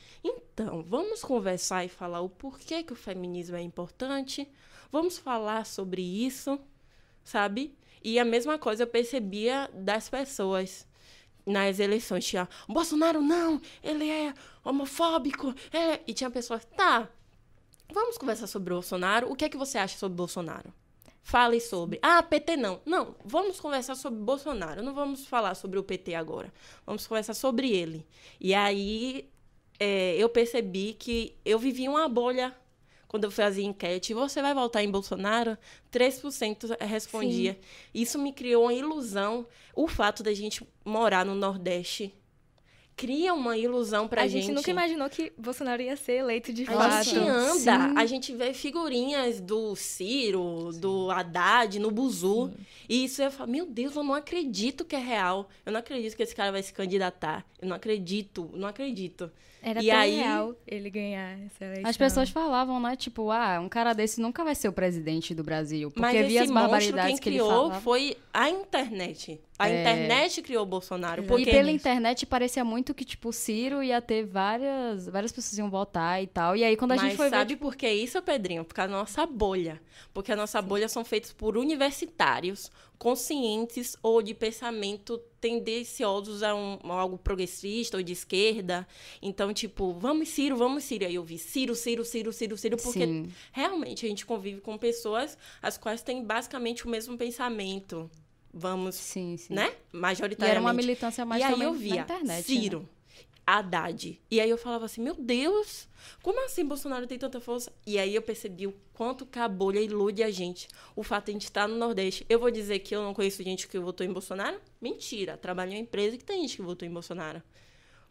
então, 0.61 0.83
vamos 0.83 1.23
conversar 1.23 1.87
e 1.87 1.89
falar 1.89 2.21
o 2.21 2.29
porquê 2.29 2.83
que 2.83 2.93
o 2.93 2.97
feminismo 2.97 3.57
é 3.57 3.63
importante. 3.63 4.47
Vamos 4.93 5.17
falar 5.17 5.65
sobre 5.65 6.03
isso, 6.03 6.61
sabe? 7.25 7.75
E 8.05 8.19
a 8.19 8.27
mesma 8.27 8.59
coisa 8.59 8.83
eu 8.83 8.87
percebia 8.87 9.71
das 9.73 10.11
pessoas 10.11 10.87
nas 11.47 11.79
eleições. 11.79 12.27
Tinha, 12.27 12.47
Bolsonaro 12.69 13.23
não, 13.23 13.59
ele 13.83 14.07
é 14.11 14.35
homofóbico. 14.63 15.55
é-" 15.73 16.01
E 16.07 16.13
tinha 16.13 16.31
pessoas, 16.31 16.63
tá, 16.77 17.09
vamos 17.91 18.19
conversar 18.19 18.47
sobre 18.47 18.75
o 18.75 18.77
Bolsonaro. 18.77 19.33
O 19.33 19.37
que 19.37 19.47
é 19.47 19.49
que 19.49 19.57
você 19.57 19.79
acha 19.79 19.97
sobre 19.97 20.17
Bolsonaro? 20.17 20.75
Fale 21.23 21.59
sobre. 21.59 21.99
Ah, 22.03 22.23
PT 22.23 22.59
não. 22.59 22.83
Não, 22.85 23.15
vamos 23.25 23.59
conversar 23.59 23.95
sobre 23.95 24.21
Bolsonaro. 24.21 24.83
Não 24.83 24.93
vamos 24.93 25.27
falar 25.27 25.55
sobre 25.55 25.79
o 25.79 25.83
PT 25.83 26.15
agora. 26.15 26.53
Vamos 26.85 27.07
conversar 27.07 27.33
sobre 27.35 27.71
ele. 27.71 28.07
E 28.39 28.53
aí 28.53 29.31
é, 29.81 30.15
eu 30.17 30.29
percebi 30.29 30.95
que 30.97 31.35
eu 31.45 31.59
vivia 31.59 31.91
uma 31.91 32.07
bolha 32.09 32.55
quando 33.09 33.25
eu 33.25 33.31
fazia 33.31 33.65
enquete. 33.65 34.15
Você 34.15 34.41
vai 34.41 34.55
votar 34.55 34.85
em 34.85 34.91
Bolsonaro? 34.91 35.59
3% 35.93 36.77
respondia. 36.85 37.59
Isso 37.93 38.19
me 38.19 38.33
criou 38.33 38.65
uma 38.65 38.75
ilusão. 38.75 39.47
O 39.75 39.89
fato 39.89 40.23
da 40.23 40.33
gente 40.33 40.65
morar 40.85 41.25
no 41.25 41.35
Nordeste 41.35 42.15
cria 42.97 43.33
uma 43.33 43.57
ilusão 43.57 44.07
pra 44.07 44.23
a 44.25 44.29
gente. 44.29 44.43
gente 44.45 44.55
nunca 44.55 44.71
imaginou 44.71 45.09
que 45.09 45.33
Bolsonaro 45.39 45.81
ia 45.81 45.97
ser 45.97 46.19
eleito 46.19 46.53
de 46.53 46.65
A 46.65 46.67
fato. 46.67 47.05
gente 47.05 47.17
anda, 47.19 47.55
Sim. 47.89 47.95
a 47.97 48.05
gente 48.05 48.35
vê 48.37 48.53
figurinhas 48.53 49.41
do 49.41 49.75
Ciro, 49.75 50.71
do 50.75 51.11
Haddad, 51.11 51.79
no 51.79 51.91
Buzu. 51.91 52.53
E 52.87 53.05
isso 53.05 53.23
eu 53.23 53.31
falo, 53.31 53.51
meu 53.51 53.65
Deus, 53.65 53.97
eu 53.97 54.03
não 54.03 54.13
acredito 54.15 54.85
que 54.85 54.95
é 54.95 54.99
real. 54.99 55.49
Eu 55.65 55.73
não 55.73 55.81
acredito 55.81 56.15
que 56.15 56.23
esse 56.23 56.35
cara 56.35 56.53
vai 56.53 56.63
se 56.63 56.75
candidatar. 56.75 57.47
Eu 57.61 57.69
não 57.69 57.77
acredito, 57.77 58.51
não 58.53 58.69
acredito. 58.69 59.33
Era 59.63 59.83
E 59.83 59.91
aí- 59.91 60.17
real 60.17 60.55
ele 60.67 60.89
ganhar 60.89 61.39
essa 61.45 61.65
eleição. 61.65 61.91
As 61.91 61.97
pessoas 61.97 62.31
falavam, 62.31 62.81
né? 62.81 62.97
Tipo, 62.97 63.31
ah, 63.31 63.61
um 63.61 63.69
cara 63.69 63.93
desse 63.93 64.21
nunca 64.21 64.43
vai 64.43 64.55
ser 64.55 64.69
o 64.69 64.73
presidente 64.73 65.35
do 65.35 65.45
Brasil. 65.45 65.91
Porque 65.91 66.01
Mas 66.01 66.27
via 66.27 66.43
as 66.43 66.51
barbaridades 66.51 67.13
quem 67.13 67.19
que 67.23 67.29
ele 67.29 67.37
criou 67.39 67.51
falava. 67.51 67.81
foi 67.81 68.17
a 68.33 68.49
internet. 68.49 69.41
A 69.59 69.69
É. 69.69 69.81
internet 69.81 70.41
criou 70.41 70.63
o 70.63 70.67
Bolsonaro. 70.67 71.23
E 71.23 71.27
Porque 71.27 71.51
pela 71.51 71.71
internet 71.71 72.25
parecia 72.25 72.65
muito 72.65 72.95
que, 72.95 73.05
tipo, 73.05 73.29
o 73.29 73.33
Ciro 73.33 73.83
ia 73.83 74.01
ter 74.01 74.25
várias. 74.25 75.07
Várias 75.07 75.31
pessoas 75.33 75.59
iam 75.59 75.69
votar 75.69 76.23
e 76.23 76.27
tal. 76.27 76.57
E 76.57 76.65
aí, 76.65 76.77
quando 76.77 76.93
a 76.93 76.97
Mas 76.97 77.05
gente 77.05 77.17
foi 77.17 77.29
sabe 77.29 77.55
ver. 77.55 77.61
por 77.61 77.77
que 77.77 77.87
isso, 77.91 78.23
Pedrinho? 78.23 78.65
Por 78.65 78.73
causa 78.75 78.91
da 78.93 78.99
nossa 78.99 79.27
bolha. 79.27 79.79
Porque 80.15 80.33
a 80.33 80.37
nossa 80.37 80.63
bolha 80.63 80.89
são 80.89 81.05
feitos 81.05 81.33
por 81.35 81.59
universitários 81.59 82.71
conscientes 83.01 83.97
ou 84.03 84.21
de 84.21 84.35
pensamento 84.35 85.19
tendenciosos 85.41 86.43
a, 86.43 86.55
um, 86.55 86.79
a 86.85 86.93
algo 86.93 87.17
progressista 87.17 87.97
ou 87.97 88.03
de 88.03 88.13
esquerda. 88.13 88.87
Então, 89.23 89.55
tipo, 89.55 89.95
vamos 89.95 90.29
Ciro, 90.29 90.55
vamos 90.55 90.85
Ciro. 90.85 91.07
Aí 91.07 91.15
eu 91.15 91.25
vi 91.25 91.39
Ciro, 91.39 91.75
Ciro, 91.75 92.05
Ciro, 92.05 92.31
Ciro, 92.31 92.59
Ciro, 92.59 92.77
porque 92.77 93.07
Sim. 93.07 93.33
realmente 93.53 94.05
a 94.05 94.09
gente 94.11 94.27
convive 94.27 94.61
com 94.61 94.77
pessoas 94.77 95.39
as 95.63 95.79
quais 95.79 96.03
têm 96.03 96.23
basicamente 96.23 96.87
o 96.87 96.91
mesmo 96.91 97.17
pensamento. 97.17 98.11
Vamos, 98.53 98.97
Sim, 98.97 99.35
sim. 99.39 99.55
né? 99.55 99.73
E 99.95 99.97
Majoritariamente. 99.97 100.51
era 100.51 100.61
uma 100.61 100.73
militância 100.75 101.25
mais 101.25 101.41
e 101.41 101.45
aí 101.47 101.61
eu 101.63 101.73
via 101.73 102.03
internet. 102.03 102.53
né? 102.81 102.87
Haddad. 103.47 104.21
E 104.31 104.41
aí 104.41 104.49
eu 104.49 104.59
falava 104.59 104.85
assim, 104.85 105.01
meu 105.01 105.15
Deus, 105.15 105.89
como 106.23 106.45
assim 106.45 106.65
Bolsonaro 106.65 107.07
tem 107.07 107.19
tanta 107.19 107.41
força? 107.41 107.73
E 107.87 107.99
aí 107.99 108.15
eu 108.15 108.23
percebi 108.23 108.67
o 108.67 108.75
quanto 108.93 109.27
que 109.27 109.39
a 109.39 109.49
bolha 109.49 109.81
ilude 109.81 110.23
a 110.23 110.31
gente. 110.31 110.69
O 110.95 111.03
fato 111.03 111.27
de 111.27 111.31
a 111.31 111.35
gente 111.35 111.45
estar 111.45 111.69
no 111.69 111.77
Nordeste. 111.77 112.25
Eu 112.29 112.39
vou 112.39 112.51
dizer 112.51 112.79
que 112.81 112.95
eu 112.95 113.03
não 113.03 113.15
conheço 113.15 113.43
gente 113.43 113.67
que 113.67 113.79
votou 113.79 114.07
em 114.07 114.13
Bolsonaro? 114.13 114.61
Mentira. 114.81 115.37
Trabalho 115.37 115.73
em 115.73 115.75
uma 115.77 115.81
empresa 115.81 116.17
que 116.17 116.25
tem 116.25 116.43
gente 116.43 116.57
que 116.57 116.63
votou 116.63 116.87
em 116.87 116.93
Bolsonaro. 116.93 117.43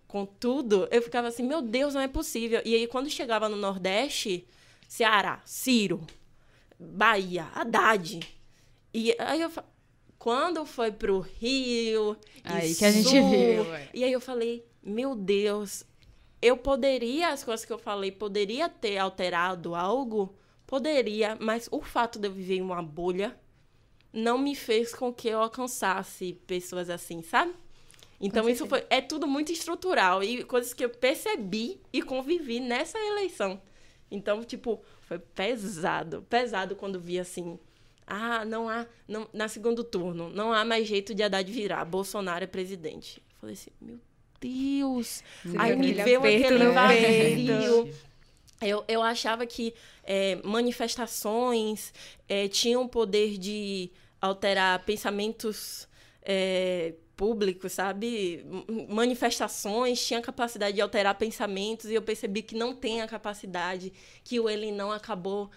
Contudo, 0.07 0.87
eu 0.89 1.01
ficava 1.01 1.27
assim, 1.27 1.43
meu 1.43 1.61
Deus, 1.61 1.93
não 1.93 2.01
é 2.01 2.07
possível. 2.07 2.61
E 2.65 2.73
aí 2.75 2.87
quando 2.87 3.09
chegava 3.09 3.47
no 3.47 3.55
Nordeste, 3.55 4.47
Ceará, 4.87 5.41
Ciro, 5.45 6.05
Bahia, 6.79 7.47
Haddad. 7.53 8.19
E 8.93 9.15
aí 9.19 9.41
eu 9.41 9.51
quando 10.19 10.65
foi 10.65 10.91
pro 10.91 11.21
Rio, 11.21 12.17
aí 12.43 12.75
que 12.75 12.83
a 12.83 12.91
gente 12.91 13.09
viu. 13.09 13.65
E 13.93 14.03
aí 14.03 14.11
eu 14.11 14.19
falei, 14.19 14.65
meu 14.89 15.15
Deus, 15.15 15.85
eu 16.41 16.57
poderia, 16.57 17.29
as 17.29 17.43
coisas 17.43 17.65
que 17.65 17.71
eu 17.71 17.77
falei, 17.77 18.11
poderia 18.11 18.69
ter 18.69 18.97
alterado 18.97 19.75
algo? 19.75 20.35
Poderia, 20.65 21.37
mas 21.39 21.67
o 21.71 21.81
fato 21.81 22.19
de 22.19 22.27
eu 22.27 22.31
viver 22.31 22.57
em 22.57 22.61
uma 22.61 22.81
bolha 22.81 23.37
não 24.13 24.37
me 24.37 24.55
fez 24.55 24.93
com 24.93 25.13
que 25.13 25.27
eu 25.27 25.41
alcançasse 25.41 26.33
pessoas 26.47 26.89
assim, 26.89 27.21
sabe? 27.21 27.53
Então 28.21 28.49
isso 28.49 28.67
foi 28.67 28.85
é 28.89 28.99
tudo 28.99 29.25
muito 29.25 29.51
estrutural 29.51 30.21
e 30.21 30.43
coisas 30.43 30.73
que 30.73 30.83
eu 30.83 30.89
percebi 30.89 31.79
e 31.93 32.01
convivi 32.01 32.59
nessa 32.59 32.97
eleição. 32.99 33.61
Então, 34.11 34.43
tipo, 34.43 34.81
foi 35.01 35.19
pesado, 35.19 36.25
pesado 36.29 36.75
quando 36.75 36.99
vi 36.99 37.19
assim, 37.19 37.57
ah, 38.05 38.43
não 38.43 38.67
há, 38.67 38.87
não, 39.07 39.27
na 39.31 39.47
segundo 39.47 39.83
turno, 39.83 40.29
não 40.29 40.51
há 40.51 40.65
mais 40.65 40.87
jeito 40.87 41.13
de 41.13 41.23
Haddad 41.23 41.49
virar, 41.51 41.85
Bolsonaro 41.85 42.43
é 42.43 42.47
presidente. 42.47 43.23
Eu 43.29 43.39
falei 43.39 43.53
assim, 43.53 43.71
meu 43.79 43.99
Deus. 44.39 45.23
Você 45.43 45.57
Aí 45.57 45.75
me 45.75 45.93
veio 45.93 46.19
aquele 46.19 46.63
no 46.63 46.73
vazio. 46.73 47.93
Eu, 48.61 48.83
eu 48.89 49.01
achava 49.01 49.45
que 49.45 49.73
é, 50.03 50.37
manifestações 50.43 51.93
é, 52.27 52.49
tinham 52.49 52.83
o 52.83 52.89
poder 52.89 53.37
de 53.37 53.89
alterar 54.19 54.83
pensamentos 54.83 55.87
é, 56.21 56.93
públicos, 57.15 57.71
sabe? 57.71 58.45
Manifestações 58.89 60.05
tinham 60.05 60.21
capacidade 60.21 60.75
de 60.75 60.81
alterar 60.81 61.17
pensamentos 61.17 61.89
e 61.89 61.93
eu 61.93 62.01
percebi 62.01 62.41
que 62.41 62.55
não 62.55 62.75
tem 62.75 63.01
a 63.01 63.07
capacidade, 63.07 63.93
que 64.23 64.39
o 64.39 64.49
ele 64.49 64.71
não 64.71 64.91
acabou. 64.91 65.49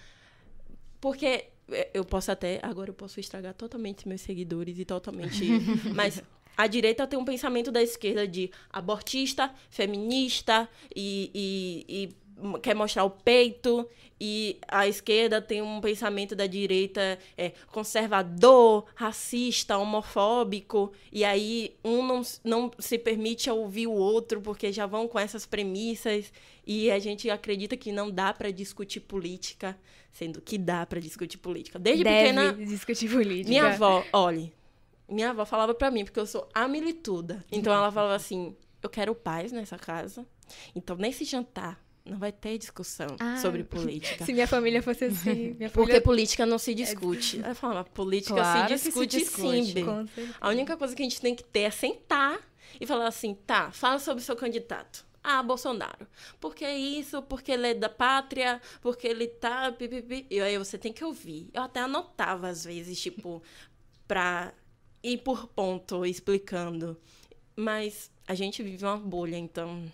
Porque 1.00 1.46
é, 1.70 1.90
eu 1.94 2.04
posso 2.04 2.30
até, 2.30 2.60
agora 2.62 2.90
eu 2.90 2.94
posso 2.94 3.18
estragar 3.18 3.54
totalmente 3.54 4.06
meus 4.06 4.20
seguidores 4.20 4.78
e 4.78 4.84
totalmente. 4.84 5.44
mas 5.94 6.22
a 6.56 6.66
direita 6.66 7.06
tem 7.06 7.18
um 7.18 7.24
pensamento 7.24 7.70
da 7.70 7.82
esquerda 7.82 8.26
de 8.26 8.50
abortista, 8.70 9.52
feminista 9.70 10.68
e, 10.94 11.30
e- 11.34 12.02
e 12.48 12.58
quer 12.60 12.74
mostrar 12.74 13.04
o 13.04 13.10
peito. 13.10 13.88
E 14.24 14.58
a 14.68 14.86
esquerda 14.86 15.42
tem 15.42 15.60
um 15.62 15.80
pensamento 15.80 16.36
da 16.36 16.46
direita 16.46 17.18
é, 17.36 17.50
conservador, 17.72 18.84
racista, 18.94 19.76
homofóbico. 19.78 20.92
E 21.10 21.24
aí 21.24 21.74
um 21.84 22.06
não, 22.06 22.22
não 22.44 22.70
se 22.78 22.98
permite 22.98 23.50
ouvir 23.50 23.86
o 23.88 23.92
outro 23.92 24.40
porque 24.40 24.70
já 24.72 24.86
vão 24.86 25.08
com 25.08 25.18
essas 25.18 25.44
premissas. 25.46 26.32
E 26.64 26.90
a 26.90 26.98
gente 27.00 27.28
acredita 27.30 27.76
que 27.76 27.90
não 27.90 28.10
dá 28.10 28.32
para 28.32 28.52
discutir 28.52 29.00
política, 29.00 29.76
sendo 30.12 30.40
que 30.40 30.56
dá 30.56 30.86
para 30.86 31.00
discutir 31.00 31.38
política. 31.38 31.78
Desde 31.78 32.04
Deve 32.04 32.20
pequena. 32.28 32.52
discutir 32.52 33.10
política. 33.10 33.48
Minha 33.48 33.66
avó, 33.72 34.04
olhe, 34.12 34.52
minha 35.08 35.30
avó 35.30 35.44
falava 35.44 35.74
pra 35.74 35.90
mim, 35.90 36.04
porque 36.04 36.18
eu 36.20 36.26
sou 36.26 36.48
a 36.54 36.66
milituda. 36.68 37.44
Então 37.50 37.72
ela 37.72 37.90
falava 37.92 38.14
assim: 38.14 38.56
eu 38.82 38.88
quero 38.90 39.14
paz 39.14 39.52
nessa 39.52 39.78
casa. 39.78 40.26
Então 40.74 40.96
nesse 40.96 41.24
jantar 41.24 41.80
não 42.04 42.18
vai 42.18 42.32
ter 42.32 42.58
discussão 42.58 43.06
Ah, 43.20 43.36
sobre 43.36 43.62
política. 43.62 44.24
Se 44.26 44.32
minha 44.32 44.48
família 44.48 44.82
fosse 44.82 45.04
assim, 45.04 45.54
minha 45.54 45.70
Porque 45.70 45.92
família... 45.92 46.00
política 46.02 46.44
não 46.44 46.58
se 46.58 46.74
discute. 46.74 47.38
Ela 47.42 47.54
falava, 47.54 47.88
política 47.88 48.34
Claro 48.34 48.60
se 48.78 48.90
que 48.90 48.92
se 48.92 49.06
discute, 49.06 49.72
discute. 49.74 50.10
sim. 50.14 50.34
A 50.40 50.48
única 50.48 50.76
coisa 50.76 50.94
que 50.96 51.02
a 51.02 51.04
gente 51.04 51.20
tem 51.20 51.34
que 51.34 51.44
ter 51.44 51.60
é 51.60 51.70
sentar 51.70 52.40
e 52.80 52.86
falar 52.86 53.06
assim, 53.06 53.34
tá, 53.46 53.70
fala 53.70 53.98
sobre 54.00 54.22
seu 54.22 54.34
candidato. 54.34 55.06
Ah, 55.22 55.40
Bolsonaro. 55.44 56.04
Porque 56.40 56.68
isso, 56.68 57.22
porque 57.22 57.52
ele 57.52 57.68
é 57.68 57.74
da 57.74 57.88
pátria, 57.88 58.60
porque 58.80 59.06
ele 59.06 59.28
tá. 59.28 59.70
Pipipi. 59.70 60.26
E 60.28 60.40
aí 60.40 60.58
você 60.58 60.76
tem 60.76 60.92
que 60.92 61.04
ouvir. 61.04 61.48
Eu 61.54 61.62
até 61.62 61.78
anotava, 61.78 62.48
às 62.48 62.64
vezes, 62.64 63.00
tipo, 63.00 63.40
pra 64.08 64.52
ir 65.02 65.18
por 65.18 65.46
ponto, 65.48 66.04
explicando. 66.06 66.96
Mas 67.56 68.10
a 68.26 68.34
gente 68.34 68.62
vive 68.62 68.84
uma 68.84 68.96
bolha, 68.96 69.36
então. 69.36 69.84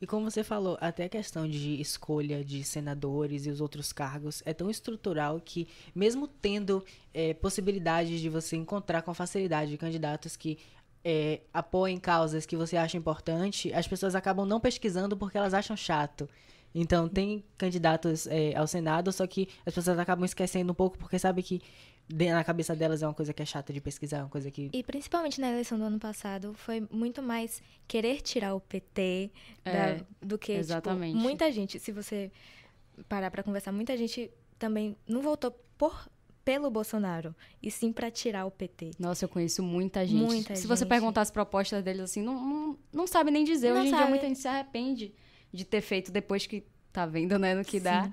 E 0.00 0.06
como 0.06 0.30
você 0.30 0.44
falou, 0.44 0.76
até 0.80 1.04
a 1.04 1.08
questão 1.08 1.48
de 1.48 1.80
escolha 1.80 2.44
de 2.44 2.62
senadores 2.64 3.46
e 3.46 3.50
os 3.50 3.60
outros 3.60 3.92
cargos 3.92 4.42
é 4.44 4.52
tão 4.52 4.70
estrutural 4.70 5.40
que, 5.40 5.68
mesmo 5.94 6.26
tendo 6.26 6.84
eh, 7.12 7.34
possibilidades 7.34 8.20
de 8.20 8.28
você 8.28 8.56
encontrar 8.56 9.02
com 9.02 9.14
facilidade 9.14 9.76
candidatos 9.78 10.36
que 10.36 10.58
eh, 11.04 11.40
apoiem 11.52 11.98
causas 11.98 12.44
que 12.44 12.56
você 12.56 12.76
acha 12.76 12.96
importante, 12.96 13.72
as 13.72 13.86
pessoas 13.86 14.14
acabam 14.14 14.46
não 14.46 14.60
pesquisando 14.60 15.16
porque 15.16 15.38
elas 15.38 15.54
acham 15.54 15.76
chato. 15.76 16.28
Então, 16.74 17.08
tem 17.08 17.44
candidatos 17.56 18.26
eh, 18.26 18.52
ao 18.56 18.66
Senado, 18.66 19.12
só 19.12 19.26
que 19.26 19.48
as 19.64 19.72
pessoas 19.72 19.98
acabam 19.98 20.24
esquecendo 20.24 20.72
um 20.72 20.74
pouco 20.74 20.98
porque 20.98 21.18
sabe 21.18 21.42
que 21.42 21.62
na 22.08 22.44
cabeça 22.44 22.74
delas 22.76 23.02
é 23.02 23.06
uma 23.06 23.14
coisa 23.14 23.32
que 23.32 23.42
é 23.42 23.46
chata 23.46 23.72
de 23.72 23.80
pesquisar, 23.80 24.18
é 24.18 24.20
uma 24.22 24.28
coisa 24.28 24.50
que 24.50 24.70
E 24.72 24.82
principalmente 24.82 25.40
na 25.40 25.50
eleição 25.50 25.78
do 25.78 25.84
ano 25.84 25.98
passado, 25.98 26.52
foi 26.54 26.86
muito 26.90 27.22
mais 27.22 27.62
querer 27.88 28.20
tirar 28.20 28.54
o 28.54 28.60
PT 28.60 29.30
da- 29.64 29.70
É, 29.70 30.00
do 30.20 30.38
que, 30.38 30.48
tipo, 30.52 30.60
exatamente. 30.60 31.16
muita 31.16 31.50
gente, 31.50 31.78
se 31.78 31.90
você 31.92 32.30
parar 33.08 33.30
pra 33.30 33.42
conversar, 33.42 33.72
muita 33.72 33.96
gente 33.96 34.30
também 34.58 34.96
não 35.08 35.22
votou 35.22 35.50
por, 35.78 36.08
pelo 36.44 36.70
Bolsonaro, 36.70 37.34
e 37.62 37.70
sim 37.70 37.90
pra 37.90 38.10
tirar 38.10 38.44
o 38.44 38.50
PT. 38.50 38.90
Nossa, 38.98 39.24
eu 39.24 39.28
conheço 39.28 39.62
muita 39.62 40.06
gente. 40.06 40.16
Muita 40.22 40.54
Se 40.54 40.66
você 40.66 40.80
gente. 40.84 40.88
perguntar 40.90 41.22
as 41.22 41.30
propostas 41.30 41.82
deles 41.82 42.02
assim, 42.02 42.22
não, 42.22 42.34
não, 42.34 42.78
não 42.92 43.06
sabe 43.06 43.30
nem 43.30 43.44
dizer. 43.44 43.70
Não 43.70 43.78
Hoje 43.78 43.86
em 43.88 43.90
dia 43.90 43.98
sabe. 43.98 44.10
muita 44.10 44.26
gente 44.28 44.38
se 44.38 44.46
arrepende 44.48 45.12
de 45.52 45.64
ter 45.64 45.80
feito 45.80 46.12
depois 46.12 46.46
que 46.46 46.62
tá 46.92 47.06
vendo, 47.06 47.38
né, 47.38 47.54
no 47.54 47.64
que 47.64 47.80
dá. 47.80 48.12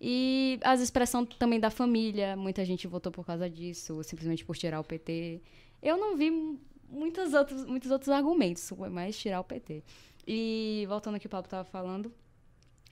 E 0.00 0.58
as 0.62 0.80
expressões 0.80 1.28
também 1.38 1.60
da 1.60 1.70
família, 1.70 2.36
muita 2.36 2.64
gente 2.64 2.86
votou 2.86 3.12
por 3.12 3.24
causa 3.24 3.48
disso, 3.48 4.02
simplesmente 4.02 4.44
por 4.44 4.56
tirar 4.56 4.80
o 4.80 4.84
PT. 4.84 5.40
Eu 5.82 5.96
não 5.96 6.16
vi 6.16 6.30
mu- 6.30 6.58
muitos 6.88 7.32
outros, 7.34 7.64
muitos 7.64 7.90
outros 7.90 8.08
argumentos, 8.10 8.68
foi 8.68 8.88
mais 8.88 9.16
tirar 9.16 9.40
o 9.40 9.44
PT. 9.44 9.82
E 10.26 10.84
voltando 10.88 11.14
ao 11.14 11.20
que 11.20 11.26
o 11.26 11.30
Pablo 11.30 11.46
estava 11.46 11.64
falando, 11.64 12.12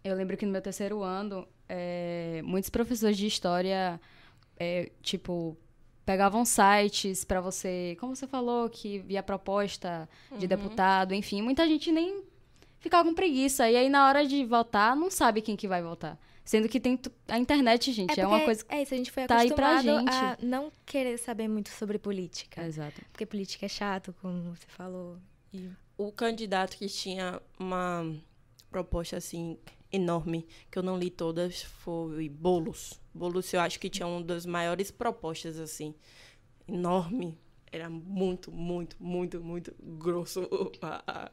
eu 0.05 0.15
lembro 0.15 0.37
que 0.37 0.47
no 0.47 0.53
meu 0.53 0.63
terceiro 0.63 1.03
ano, 1.03 1.47
eh, 1.69 2.41
muitos 2.45 2.71
professores 2.71 3.17
de 3.17 3.27
história, 3.27 4.01
eh, 4.59 4.91
tipo, 5.03 5.57
pegavam 6.07 6.45
sites 6.45 7.25
para 7.25 7.41
você, 7.41 7.97
como 8.01 8.15
você 8.17 8.27
falou, 8.27 8.69
que 8.69 8.99
via 9.01 9.23
proposta 9.23 10.09
de 10.39 10.47
deputado, 10.47 11.13
enfim, 11.15 11.43
muita 11.43 11.67
gente 11.69 11.93
nem 11.93 12.23
ficava 12.79 13.09
com 13.09 13.15
preguiça. 13.15 13.69
E 13.71 13.77
aí, 13.77 13.89
na 13.89 14.09
hora 14.09 14.27
de 14.27 14.45
votar, 14.45 14.97
não 14.97 15.11
sabe 15.11 15.43
quem 15.43 15.55
que 15.57 15.69
vai 15.69 15.83
votar. 15.83 16.19
Sendo 16.51 16.69
que 16.69 16.81
tem 16.81 16.99
a 17.29 17.39
internet, 17.39 17.93
gente, 17.93 18.19
é, 18.19 18.27
uma 18.27 18.31
porque 18.31 18.47
coisa... 18.47 18.65
É 18.69 18.83
isso, 18.83 18.93
a 18.93 18.97
gente 18.97 19.13
foi 19.13 19.25
tá 19.25 19.37
aí 19.37 19.47
acostumado 19.47 20.05
pra 20.05 20.33
a 20.33 20.37
não 20.43 20.73
querer 20.85 21.17
saber 21.17 21.47
muito 21.47 21.69
sobre 21.71 21.97
política. 21.97 22.67
Exato. 22.67 23.01
Porque 23.13 23.25
política 23.25 23.67
é 23.67 23.69
chato, 23.69 24.13
como 24.21 24.43
você 24.43 24.67
falou. 24.67 25.17
E 25.55 25.71
O 25.97 26.11
candidato 26.11 26.77
que 26.77 26.89
tinha 26.89 27.41
uma 27.57 28.05
proposta 28.69 29.17
assim 29.17 29.61
enorme, 29.93 30.45
que 30.69 30.77
eu 30.77 30.83
não 30.83 30.99
li 30.99 31.09
todas, 31.09 31.63
foi 31.63 32.29
Bolos. 32.29 33.01
Bolos 33.15 33.53
eu 33.53 33.61
acho 33.61 33.79
que 33.79 33.89
tinha 33.89 34.09
uma 34.09 34.21
das 34.21 34.45
maiores 34.45 34.91
propostas 34.91 35.57
assim, 35.57 35.95
enorme. 36.67 37.39
Era 37.73 37.89
muito, 37.89 38.51
muito, 38.51 38.97
muito, 38.99 39.41
muito 39.41 39.73
grosso 39.81 40.41
a, 40.83 41.03
a, 41.07 41.31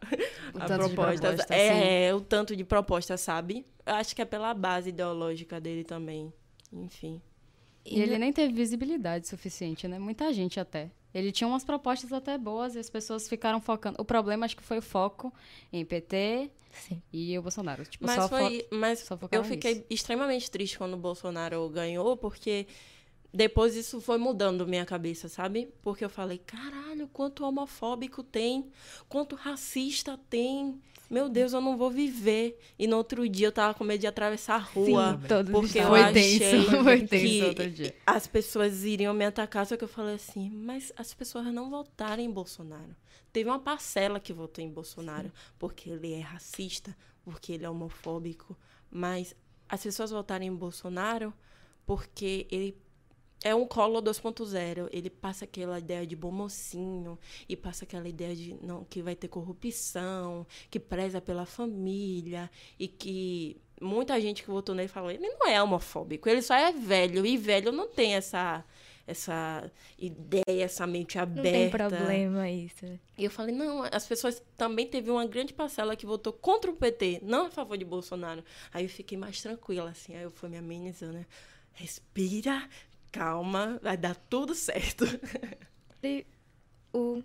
proposta. 0.65 1.34
proposta, 1.34 1.53
é, 1.56 2.13
o 2.13 2.22
tanto 2.22 2.56
de 2.56 2.63
proposta, 2.63 3.17
sabe? 3.17 3.65
Eu 3.86 3.96
acho 3.96 4.15
que 4.15 4.22
é 4.22 4.25
pela 4.25 4.53
base 4.53 4.89
ideológica 4.89 5.60
dele 5.60 5.84
também. 5.84 6.32
Enfim. 6.72 7.20
E 7.84 8.00
ele 8.01 8.17
nem 8.20 8.32
teve 8.34 8.53
visibilidade 8.53 9.27
suficiente, 9.27 9.88
né? 9.88 9.98
Muita 9.98 10.32
gente 10.32 10.60
até. 10.60 10.91
Ele 11.13 11.32
tinha 11.32 11.48
umas 11.48 11.63
propostas 11.63 12.13
até 12.13 12.38
boas 12.38 12.75
e 12.75 12.79
as 12.79 12.89
pessoas 12.89 13.27
ficaram 13.27 13.60
focando. 13.60 14.00
O 14.00 14.06
problema 14.06 14.46
acho 14.46 14.56
que 14.58 14.62
foi 14.63 14.77
o 14.77 14.82
foco 14.82 15.34
em 15.74 15.84
PT 15.86 16.51
Sim. 16.72 17.01
e 17.12 17.38
o 17.39 17.41
Bolsonaro. 17.41 17.84
Tipo, 17.86 18.06
Mas 18.06 18.15
só 18.15 18.27
fo- 18.27 18.38
foi, 18.38 18.67
mas 18.72 19.00
só 19.00 19.17
eu 19.32 19.44
fiquei 19.44 19.75
nisso. 19.75 19.86
extremamente 19.89 20.51
triste 20.51 20.77
quando 20.77 20.94
o 20.94 20.98
Bolsonaro 20.98 21.67
ganhou, 21.70 22.15
porque 22.17 22.67
depois 23.34 23.75
isso 23.75 24.00
foi 24.00 24.17
mudando 24.17 24.65
minha 24.65 24.86
cabeça, 24.86 25.27
sabe? 25.27 25.69
Porque 25.81 26.03
eu 26.03 26.10
falei, 26.10 26.38
caralho, 26.39 27.07
quanto 27.10 27.43
homofóbico 27.43 28.24
tem, 28.24 28.69
quanto 29.10 29.36
racista 29.36 30.17
tem. 30.29 30.81
Meu 31.10 31.29
Deus, 31.29 31.53
eu 31.53 31.62
não 31.62 31.77
vou 31.77 31.89
viver. 31.89 32.60
E 32.77 32.86
no 32.88 32.98
outro 32.98 33.27
dia 33.29 33.48
eu 33.48 33.51
tava 33.51 33.74
com 33.74 33.84
medo 33.84 34.01
de 34.01 34.07
atravessar 34.07 34.55
a 34.55 34.57
rua. 34.57 35.17
Sim, 35.22 35.27
todos 35.27 35.51
porque 35.51 35.79
eu 35.79 35.88
Foi 35.88 36.01
achei 36.01 36.39
tenso, 36.39 36.72
foi 36.84 37.07
tenso 37.07 37.25
que 37.25 37.43
outro 37.43 37.69
dia. 37.72 37.96
as 38.05 38.27
pessoas 38.27 38.84
iriam 38.84 39.13
me 39.13 39.25
atacar, 39.25 39.65
só 39.65 39.77
que 39.77 39.84
eu 39.84 39.88
falei 39.88 40.15
assim, 40.15 40.50
mas 40.50 40.91
as 40.98 41.13
pessoas 41.13 41.46
não 41.48 41.69
votaram 41.69 42.22
em 42.22 42.29
Bolsonaro. 42.29 42.96
Teve 43.31 43.50
uma 43.50 43.60
parcela 43.60 44.19
que 44.19 44.34
votou 44.34 44.63
em 44.63 44.69
Bolsonaro 44.69 45.31
porque 45.60 45.89
ele 45.89 46.13
é 46.13 46.19
racista, 46.19 46.96
porque 47.24 47.53
ele 47.53 47.65
é 47.65 47.69
homofóbico, 47.69 48.57
mas 48.89 49.36
as 49.69 49.84
pessoas 49.84 50.12
votaram 50.12 50.43
em 50.46 50.53
Bolsonaro 50.55 51.34
porque 51.86 52.48
ele 52.51 52.75
é 53.44 53.53
um 53.53 53.65
colo 53.65 54.01
2.0. 54.01 54.89
Ele 54.91 55.10
passa 55.10 55.46
aquela 55.46 55.79
ideia 55.79 56.06
de 56.06 56.15
bom 56.15 56.32
mocinho 56.32 57.17
e 57.48 57.56
passa 57.56 57.86
aquela 57.86 58.08
ideia 58.08 58.36
de 58.36 58.56
não 58.62 58.84
que 58.84 59.01
vai 59.01 59.15
ter 59.15 59.27
corrupção, 59.27 60.46
que 60.70 60.79
preza 60.79 61.22
pela 61.22 61.46
família 61.46 62.50
e 62.79 62.88
que 62.88 63.58
muita 63.82 64.20
gente 64.20 64.44
que 64.44 64.50
votou 64.50 64.74
nele 64.74 64.88
falou, 64.88 65.12
ele 65.12 65.27
não 65.27 65.48
é 65.48 65.62
homofóbico, 65.62 66.27
ele 66.27 66.41
só 66.41 66.56
é 66.56 66.72
velho 66.72 67.25
e 67.25 67.38
velho 67.38 67.72
não 67.72 67.88
tem 67.88 68.15
essa 68.15 68.65
essa 69.08 69.72
ideia, 69.98 70.65
essa 70.65 70.86
mente 70.86 71.15
Não 71.15 71.24
aberta. 71.24 71.50
tem 71.50 71.70
problema 71.70 72.50
isso. 72.50 72.86
E 73.17 73.24
eu 73.24 73.32
falei, 73.32 73.56
não, 73.56 73.84
as 73.89 74.06
pessoas 74.06 74.44
também 74.58 74.86
teve 74.86 75.10
uma 75.10 75.25
grande 75.25 75.53
parcela 75.53 75.96
que 75.96 76.06
votou 76.06 76.34
contra 76.34 76.70
o 76.70 76.75
PT, 76.75 77.22
não 77.24 77.46
a 77.46 77.50
favor 77.50 77.77
de 77.77 77.86
Bolsonaro. 77.86 78.44
Aí 78.74 78.84
eu 78.84 78.89
fiquei 78.89 79.17
mais 79.17 79.41
tranquila, 79.41 79.91
assim, 79.91 80.13
aí 80.13 80.24
eu 80.24 80.29
fui 80.29 80.50
me 80.50 80.58
amenizando, 80.58 81.13
né? 81.13 81.25
Respira, 81.72 82.67
calma, 83.17 83.79
vai 83.81 83.97
dar 83.97 84.15
tudo 84.15 84.53
certo. 84.55 85.05
E 86.03 86.25
o 86.93 87.24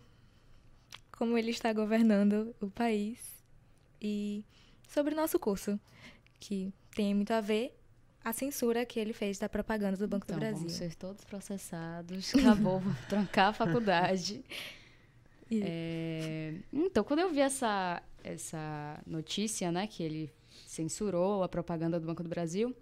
como 1.17 1.37
ele 1.39 1.51
está 1.51 1.73
governando 1.73 2.55
o 2.61 2.69
país 2.69 3.19
e 4.01 4.45
sobre 4.89 5.15
o 5.15 5.17
nosso 5.17 5.39
curso, 5.39 5.79
que 6.41 6.73
tem 6.95 7.15
muito 7.15 7.31
a 7.33 7.41
ver 7.41 7.79
a 8.25 8.33
censura 8.33 8.85
que 8.85 8.99
ele 8.99 9.13
fez 9.13 9.39
da 9.39 9.49
propaganda 9.49 9.97
do 9.97 10.09
Banco 10.09 10.25
Então, 10.25 10.37
do 10.37 10.41
Brasil. 10.41 10.59
vamos 10.59 10.73
ser 10.73 10.95
todos 10.97 11.25
processados. 11.25 12.35
Acabou, 12.35 12.81
vou 12.81 12.93
trancar 13.09 13.49
a 13.49 13.53
faculdade. 13.53 14.45
É, 15.51 16.55
Então, 16.73 17.05
quando 17.05 17.21
eu 17.21 17.31
vi 17.31 17.41
essa, 17.41 18.03
essa 18.25 19.01
notícia, 19.07 19.71
né, 19.71 19.87
que 19.87 20.03
ele 20.03 20.33
censurou 20.67 21.43
a 21.43 21.49
propaganda 21.49 22.01
do 22.01 22.07
Banco 22.07 22.23
do 22.23 22.29
Brasil, 22.29 22.75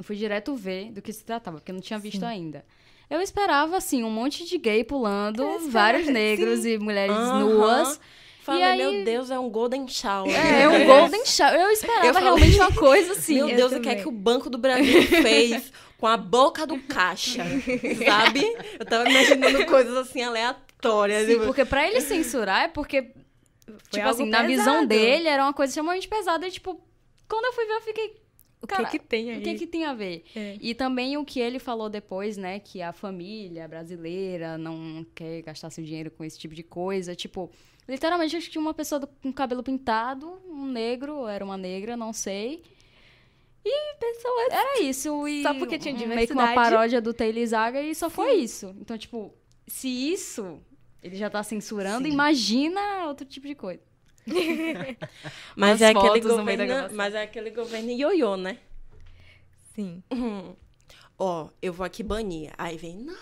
eu 0.00 0.04
fui 0.04 0.16
direto 0.16 0.54
ver 0.56 0.90
do 0.92 1.02
que 1.02 1.12
se 1.12 1.22
tratava, 1.22 1.58
porque 1.58 1.70
eu 1.70 1.74
não 1.74 1.82
tinha 1.82 1.98
visto 1.98 2.20
Sim. 2.20 2.24
ainda. 2.26 2.64
Eu 3.10 3.20
esperava, 3.20 3.76
assim, 3.76 4.02
um 4.02 4.10
monte 4.10 4.46
de 4.46 4.56
gay 4.56 4.82
pulando, 4.82 5.44
vários 5.68 6.06
negros 6.08 6.64
e 6.64 6.78
mulheres 6.78 7.14
nuas. 7.14 8.00
Falei, 8.42 8.62
aí- 8.62 8.78
meu 8.78 9.04
Deus, 9.04 9.30
é 9.30 9.38
um 9.38 9.50
Golden 9.50 9.86
Shower. 9.86 10.32
É, 10.34 10.66
um 10.68 10.86
golden 10.86 11.26
shower. 11.26 11.54
Eu 11.60 11.68
esperava 11.70 12.06
Eu 12.06 12.14
falei- 12.14 12.28
realmente 12.28 12.56
uma 12.58 12.72
coisa 12.72 13.12
assim. 13.12 13.34
Meu 13.34 13.48
eu 13.50 13.56
Deus, 13.56 13.72
o 13.72 13.80
que 13.80 13.88
é 13.90 13.94
que 13.96 14.08
o 14.08 14.10
Banco 14.12 14.48
do 14.48 14.56
Brasil 14.56 15.02
fez 15.02 15.70
com 15.98 16.06
a 16.06 16.16
boca 16.16 16.66
do 16.66 16.78
caixa, 16.84 17.44
sabe? 18.06 18.42
Eu 18.78 18.86
tava 18.86 19.06
imaginando 19.10 19.66
coisas 19.66 19.94
assim 19.96 20.22
aleatórias. 20.22 21.26
Sim, 21.26 21.40
porque 21.40 21.64
pra 21.66 21.86
ele 21.86 22.00
censurar 22.00 22.62
é 22.64 22.68
porque, 22.68 23.02
tipo 23.02 23.98
algo 23.98 24.08
assim, 24.08 24.24
na 24.30 24.42
visão 24.44 24.64
pesado. 24.86 24.86
dele 24.88 25.28
era 25.28 25.42
uma 25.44 25.52
coisa 25.52 25.70
extremamente 25.70 26.08
pesada. 26.08 26.46
E, 26.48 26.50
tipo, 26.50 26.80
quando 27.28 27.44
eu 27.44 27.52
fui 27.52 27.66
ver, 27.66 27.74
eu 27.74 27.80
fiquei, 27.82 28.16
O 28.62 28.66
Cara, 28.66 28.84
que 28.86 28.98
que 28.98 29.04
tem 29.06 29.30
aí? 29.30 29.38
o 29.38 29.42
que 29.42 29.54
que 29.54 29.66
tem 29.66 29.84
a 29.84 29.94
ver? 29.94 30.22
É. 30.36 30.56
E 30.60 30.74
também 30.74 31.16
o 31.16 31.24
que 31.24 31.40
ele 31.40 31.58
falou 31.58 31.88
depois, 31.88 32.36
né? 32.36 32.58
Que 32.60 32.82
a 32.82 32.92
família 32.92 33.66
brasileira 33.66 34.58
não 34.58 35.04
quer 35.14 35.40
gastar 35.42 35.70
seu 35.70 35.82
dinheiro 35.82 36.10
com 36.10 36.22
esse 36.22 36.38
tipo 36.38 36.54
de 36.54 36.62
coisa. 36.62 37.14
Tipo, 37.16 37.50
literalmente 37.88 38.36
acho 38.36 38.46
que 38.46 38.52
tinha 38.52 38.60
uma 38.60 38.74
pessoa 38.74 39.08
com 39.22 39.32
cabelo 39.32 39.62
pintado, 39.62 40.40
um 40.46 40.66
negro, 40.66 41.26
era 41.26 41.42
uma 41.44 41.56
negra, 41.56 41.96
não 41.96 42.12
sei. 42.12 42.62
E 43.64 43.94
pessoas. 43.96 44.48
Era 44.52 44.80
isso. 44.82 45.26
E 45.28 45.42
Só 45.42 45.54
porque 45.54 45.78
tinha 45.78 45.94
um- 45.94 45.98
Meio 45.98 46.08
que 46.08 46.14
uma 46.32 46.44
diversidade. 46.44 46.54
paródia 46.54 47.00
do 47.00 47.12
Taylor 47.14 47.46
Zaga 47.46 47.80
e 47.82 47.94
só 47.94 48.08
foi 48.10 48.34
isso. 48.34 48.74
Então, 48.80 48.96
tipo, 48.96 49.34
se 49.66 49.88
isso 49.88 50.60
ele 51.02 51.16
já 51.16 51.30
tá 51.30 51.42
censurando, 51.42 52.06
Sim. 52.06 52.12
imagina 52.12 53.06
outro 53.06 53.26
tipo 53.26 53.46
de 53.46 53.54
coisa. 53.54 53.80
Mas 55.56 55.80
Umas 55.80 55.82
é, 55.82 55.88
aquele 55.90 56.20
governo, 56.20 56.94
mas 56.94 57.14
é 57.14 57.22
aquele 57.22 57.50
governo 57.50 57.90
ioiô, 57.90 58.36
né? 58.36 58.58
Sim. 59.74 60.02
Ó, 61.18 61.48
eu 61.60 61.72
vou 61.72 61.84
aqui 61.84 62.02
banir. 62.02 62.52
Aí 62.56 62.76
vem, 62.78 62.96
não, 62.96 63.14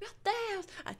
meu 0.00 0.10
Deus. 0.24 0.66
Aí, 0.84 0.96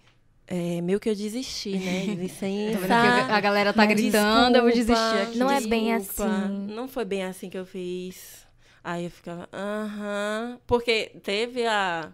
é, 0.46 0.80
meio 0.80 0.98
que 1.00 1.08
eu 1.08 1.14
desisti, 1.14 1.78
né? 1.78 2.06
Licença. 2.14 2.94
a 2.94 3.40
galera 3.40 3.72
tá 3.72 3.86
gritando, 3.86 4.56
eu 4.56 4.62
vou 4.62 4.72
desistir 4.72 4.92
Desculpa, 4.94 5.22
aqui. 5.22 5.38
Não 5.38 5.50
é 5.50 5.60
bem 5.60 5.96
desculpa. 5.96 6.30
assim. 6.30 6.66
Não 6.74 6.88
foi 6.88 7.04
bem 7.04 7.24
assim 7.24 7.48
que 7.48 7.56
eu 7.58 7.64
fiz. 7.64 8.46
Aí 8.84 9.04
eu 9.04 9.10
ficava, 9.10 9.48
aham. 9.52 10.60
Porque 10.66 11.12
teve 11.22 11.64
a. 11.66 12.12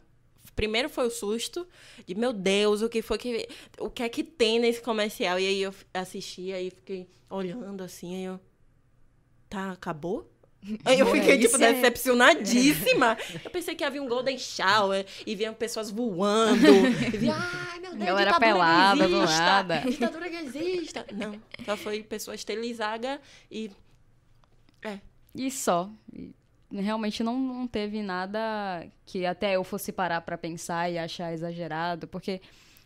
Primeiro 0.59 0.89
foi 0.89 1.07
o 1.07 1.11
susto 1.11 1.65
de, 2.05 2.17
meu 2.17 2.33
Deus, 2.33 2.83
o 2.83 2.89
que 2.89 3.01
foi 3.01 3.17
que. 3.17 3.49
O 3.79 3.89
que 3.89 4.03
é 4.03 4.09
que 4.09 4.25
tem 4.25 4.59
nesse 4.59 4.83
comercial? 4.83 5.39
E 5.39 5.47
aí 5.47 5.63
eu 5.63 5.73
assisti, 5.95 6.53
aí 6.53 6.69
fiquei 6.69 7.07
olhando 7.31 7.81
assim, 7.85 8.17
aí 8.17 8.25
eu. 8.25 8.41
Tá, 9.49 9.71
acabou? 9.71 10.29
Aí 10.85 10.99
eu 10.99 11.07
É, 11.07 11.13
fiquei, 11.13 11.39
tipo, 11.39 11.55
isso 11.55 11.63
é- 11.63 11.73
decepcionadíssima. 11.75 13.17
Eu 13.45 13.51
pensei 13.53 13.77
que 13.77 13.85
havia 13.85 14.03
um 14.03 14.09
Golden 14.09 14.37
Shower 14.37 15.07
e 15.25 15.37
vinham 15.37 15.55
pessoas 15.55 15.89
voando. 15.93 16.67
E 17.15 17.17
via, 17.17 17.35
ai, 17.37 17.79
meu 17.79 17.93
Deus, 17.93 18.05
Galera 18.05 18.33
ditadura 18.33 18.41
pelada 18.41 19.09
nada." 19.09 19.77
Ditadura 19.89 20.29
que 20.29 20.37
exista. 20.37 21.07
Não, 21.15 21.41
só 21.65 21.77
foi 21.77 22.03
pessoas 22.03 22.43
Telizaga 22.45 23.21
e 23.49 23.71
E 25.35 25.51
só. 25.53 25.89
E 26.13 26.33
realmente 26.73 27.23
não, 27.23 27.39
não 27.39 27.67
teve 27.67 28.03
nada 28.03 28.87
que 29.07 29.25
até 29.25 29.57
eu 29.57 29.65
fosse 29.65 29.93
parar 29.93 30.21
pra 30.21 30.37
pensar 30.37 30.91
e 30.91 30.99
achar 30.99 31.33
exagerado, 31.33 32.07
porque 32.07 32.41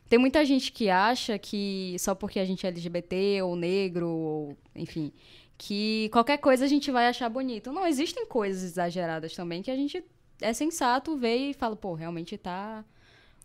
tem 0.09 0.19
muita 0.19 0.45
gente 0.45 0.71
que 0.73 0.91
acha 0.91 1.39
que 1.39 1.97
só 1.99 2.15
porque 2.15 2.39
a 2.39 2.45
gente 2.45 2.67
é 2.67 2.69
LGBT 2.69 3.43
ou 3.43 3.57
negro, 3.57 4.09
ou, 4.09 4.59
enfim, 4.75 5.13
que 5.57 6.09
qualquer 6.13 6.39
coisa 6.39 6.65
a 6.65 6.69
gente 6.69 6.91
vai 6.91 7.07
achar 7.07 7.29
bonito. 7.29 7.73
Não, 7.73 7.87
existem 7.87 8.27
coisas 8.27 8.63
exageradas 8.63 9.35
também 9.35 9.63
que 9.63 9.71
a 9.71 9.77
gente 9.77 10.05
é 10.41 10.53
sensato 10.53 11.17
ver 11.17 11.37
e 11.51 11.55
fala, 11.55 11.77
pô, 11.77 11.95
realmente 11.95 12.37
tá. 12.37 12.85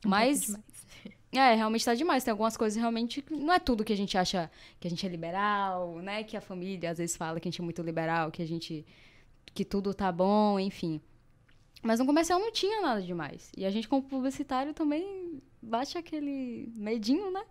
Mas 0.04 0.56
é, 1.32 1.54
realmente 1.54 1.86
tá 1.86 1.94
demais. 1.94 2.24
Tem 2.24 2.32
algumas 2.32 2.58
coisas 2.58 2.80
realmente. 2.80 3.24
Não 3.30 3.54
é 3.54 3.60
tudo 3.60 3.84
que 3.84 3.94
a 3.94 3.98
gente 3.98 4.18
acha 4.18 4.50
que 4.80 4.88
a 4.88 4.90
gente 4.90 5.06
é 5.06 5.10
liberal, 5.10 5.98
né? 6.00 6.24
Que 6.24 6.36
a 6.36 6.42
família 6.42 6.92
às 6.92 6.98
vezes 6.98 7.16
fala 7.16 7.40
que 7.40 7.48
a 7.48 7.52
gente 7.52 7.62
é 7.62 7.64
muito 7.64 7.82
liberal, 7.82 8.32
que 8.32 8.42
a 8.42 8.48
gente. 8.48 8.86
Que 9.54 9.66
tudo 9.66 9.94
tá 9.94 10.12
bom, 10.12 10.60
enfim. 10.60 11.02
Mas 11.82 12.00
no 12.00 12.06
comercial 12.06 12.40
não 12.40 12.52
tinha 12.52 12.82
nada 12.82 13.02
demais. 13.02 13.52
E 13.56 13.66
a 13.66 13.72
gente, 13.72 13.88
como 13.88 14.04
publicitário, 14.04 14.74
também 14.74 15.42
bate 15.62 15.98
aquele 15.98 16.72
medinho, 16.76 17.32
né? 17.32 17.46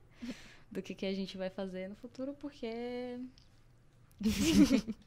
Do 0.70 0.82
que, 0.82 0.94
que 0.94 1.06
a 1.06 1.14
gente 1.14 1.36
vai 1.36 1.48
fazer 1.50 1.88
no 1.88 1.96
futuro, 1.96 2.34
porque. 2.34 3.20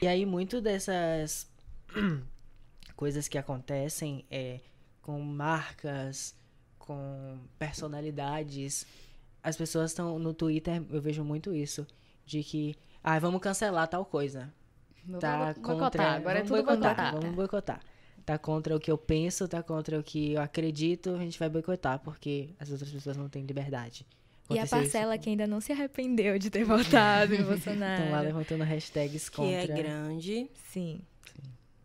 E 0.00 0.06
aí, 0.06 0.24
muito 0.24 0.60
dessas 0.60 1.50
coisas 2.94 3.26
que 3.26 3.36
acontecem 3.36 4.24
é, 4.30 4.60
com 5.02 5.20
marcas, 5.20 6.34
com 6.78 7.38
personalidades, 7.58 8.86
as 9.42 9.56
pessoas 9.56 9.90
estão 9.90 10.18
no 10.18 10.32
Twitter, 10.32 10.82
eu 10.90 11.00
vejo 11.00 11.24
muito 11.24 11.54
isso, 11.54 11.86
de 12.24 12.42
que, 12.42 12.76
ah, 13.02 13.18
vamos 13.18 13.40
cancelar 13.40 13.88
tal 13.88 14.04
coisa. 14.04 14.52
Tá 15.18 15.54
contra. 15.54 15.62
boicotar. 15.74 16.16
Agora 16.16 16.38
é 16.38 16.42
vamos 16.42 16.48
tudo 16.58 16.66
boicotar, 16.66 16.94
boicotar. 16.94 17.20
Vamos 17.20 17.36
boicotar. 17.36 17.80
Tá 18.26 18.36
contra 18.38 18.76
o 18.76 18.80
que 18.80 18.90
eu 18.90 18.98
penso, 18.98 19.48
tá 19.48 19.62
contra 19.62 19.98
o 19.98 20.02
que 20.02 20.32
eu 20.34 20.42
acredito, 20.42 21.14
a 21.14 21.18
gente 21.18 21.38
vai 21.38 21.48
boicotar, 21.48 21.98
porque 22.00 22.50
as 22.60 22.70
outras 22.70 22.90
pessoas 22.90 23.16
não 23.16 23.28
têm 23.28 23.42
liberdade. 23.44 24.04
E 24.50 24.58
a 24.58 24.62
isso 24.64 24.70
parcela 24.70 25.16
com- 25.16 25.22
que 25.24 25.30
ainda 25.30 25.46
não 25.46 25.60
se 25.60 25.72
arrependeu 25.72 26.38
de 26.38 26.50
ter 26.50 26.64
votado 26.64 27.34
em 27.34 27.42
Bolsonaro. 27.44 28.02
Estão 28.02 28.12
lá 28.12 28.20
levantando 28.20 28.64
hashtags 28.64 29.28
que 29.30 29.36
contra. 29.36 29.52
é 29.62 29.66
grande. 29.66 30.50
Sim. 30.70 31.00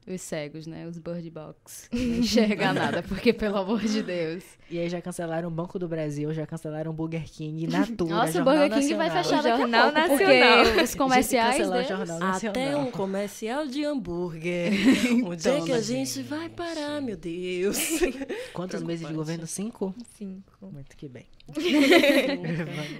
Os 0.05 0.21
cegos, 0.21 0.67
né? 0.67 0.85
Os 0.85 0.97
bird 0.97 1.29
box. 1.29 1.87
Não 1.93 1.99
enxerga 2.17 2.73
nada, 2.73 3.01
porque, 3.03 3.31
pelo 3.31 3.57
amor 3.57 3.79
de 3.81 4.03
Deus. 4.03 4.43
E 4.69 4.77
aí 4.77 4.89
já 4.89 5.01
cancelaram 5.01 5.47
o 5.47 5.51
Banco 5.51 5.79
do 5.79 5.87
Brasil, 5.87 6.33
já 6.33 6.45
cancelaram 6.45 6.91
o 6.91 6.93
Burger 6.93 7.23
King, 7.23 7.67
Natura, 7.67 8.13
Nossa, 8.13 8.41
o 8.41 8.43
Burger 8.43 8.69
King 8.73 8.93
vai 8.95 9.09
fechar 9.09 9.39
O 9.39 9.43
Jornal 9.43 9.91
pouco, 9.93 10.09
Nacional. 10.09 10.65
porque 10.65 10.81
os 10.81 10.95
comerciais 10.95 11.69
deles... 11.69 11.87
Jornal 11.87 12.17
Até 12.17 12.25
Nacional. 12.49 12.81
um 12.81 12.91
comercial 12.91 13.65
de 13.65 13.85
hambúrguer. 13.85 14.73
Onde 15.25 15.47
é 15.49 15.61
que 15.61 15.71
a 15.71 15.79
gente 15.81 16.21
vai 16.23 16.49
parar, 16.49 17.01
meu 17.01 17.15
Deus? 17.15 17.77
Quantos 18.53 18.83
meses 18.83 19.07
de 19.07 19.13
governo? 19.13 19.47
Cinco? 19.47 19.95
Cinco. 20.17 20.43
Muito 20.71 20.97
que 20.97 21.07
bem. 21.07 21.27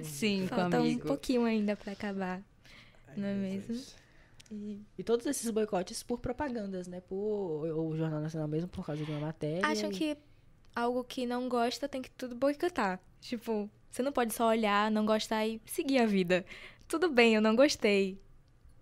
Cinco, 0.02 0.54
Falta 0.54 0.78
um 0.78 0.80
amigo. 0.80 1.06
pouquinho 1.06 1.44
ainda 1.44 1.76
pra 1.76 1.92
acabar. 1.92 2.40
Não 3.16 3.28
é 3.28 3.34
mesmo? 3.34 3.76
E 4.54 4.80
E 4.98 5.02
todos 5.04 5.26
esses 5.26 5.50
boicotes 5.50 6.02
por 6.02 6.18
propagandas, 6.20 6.86
né? 6.86 7.00
Por 7.00 7.16
o 7.68 7.96
Jornal 7.96 8.20
Nacional 8.20 8.48
mesmo, 8.48 8.68
por 8.68 8.84
causa 8.86 9.04
de 9.04 9.10
uma 9.10 9.20
matéria. 9.20 9.66
acham 9.66 9.90
e- 9.90 9.94
que 9.94 10.16
algo 10.74 11.02
que 11.04 11.26
não 11.26 11.48
gosta, 11.48 11.88
tem 11.88 12.00
que 12.02 12.10
tudo 12.10 12.34
boicotar. 12.34 13.00
Tipo, 13.20 13.68
você 13.90 14.02
não 14.02 14.12
pode 14.12 14.34
só 14.34 14.48
olhar, 14.48 14.90
não 14.90 15.04
gostar 15.06 15.46
e 15.46 15.60
seguir 15.66 15.98
a 15.98 16.06
vida. 16.06 16.44
Tudo 16.88 17.10
bem, 17.10 17.34
eu 17.34 17.40
não 17.40 17.54
gostei. 17.56 18.20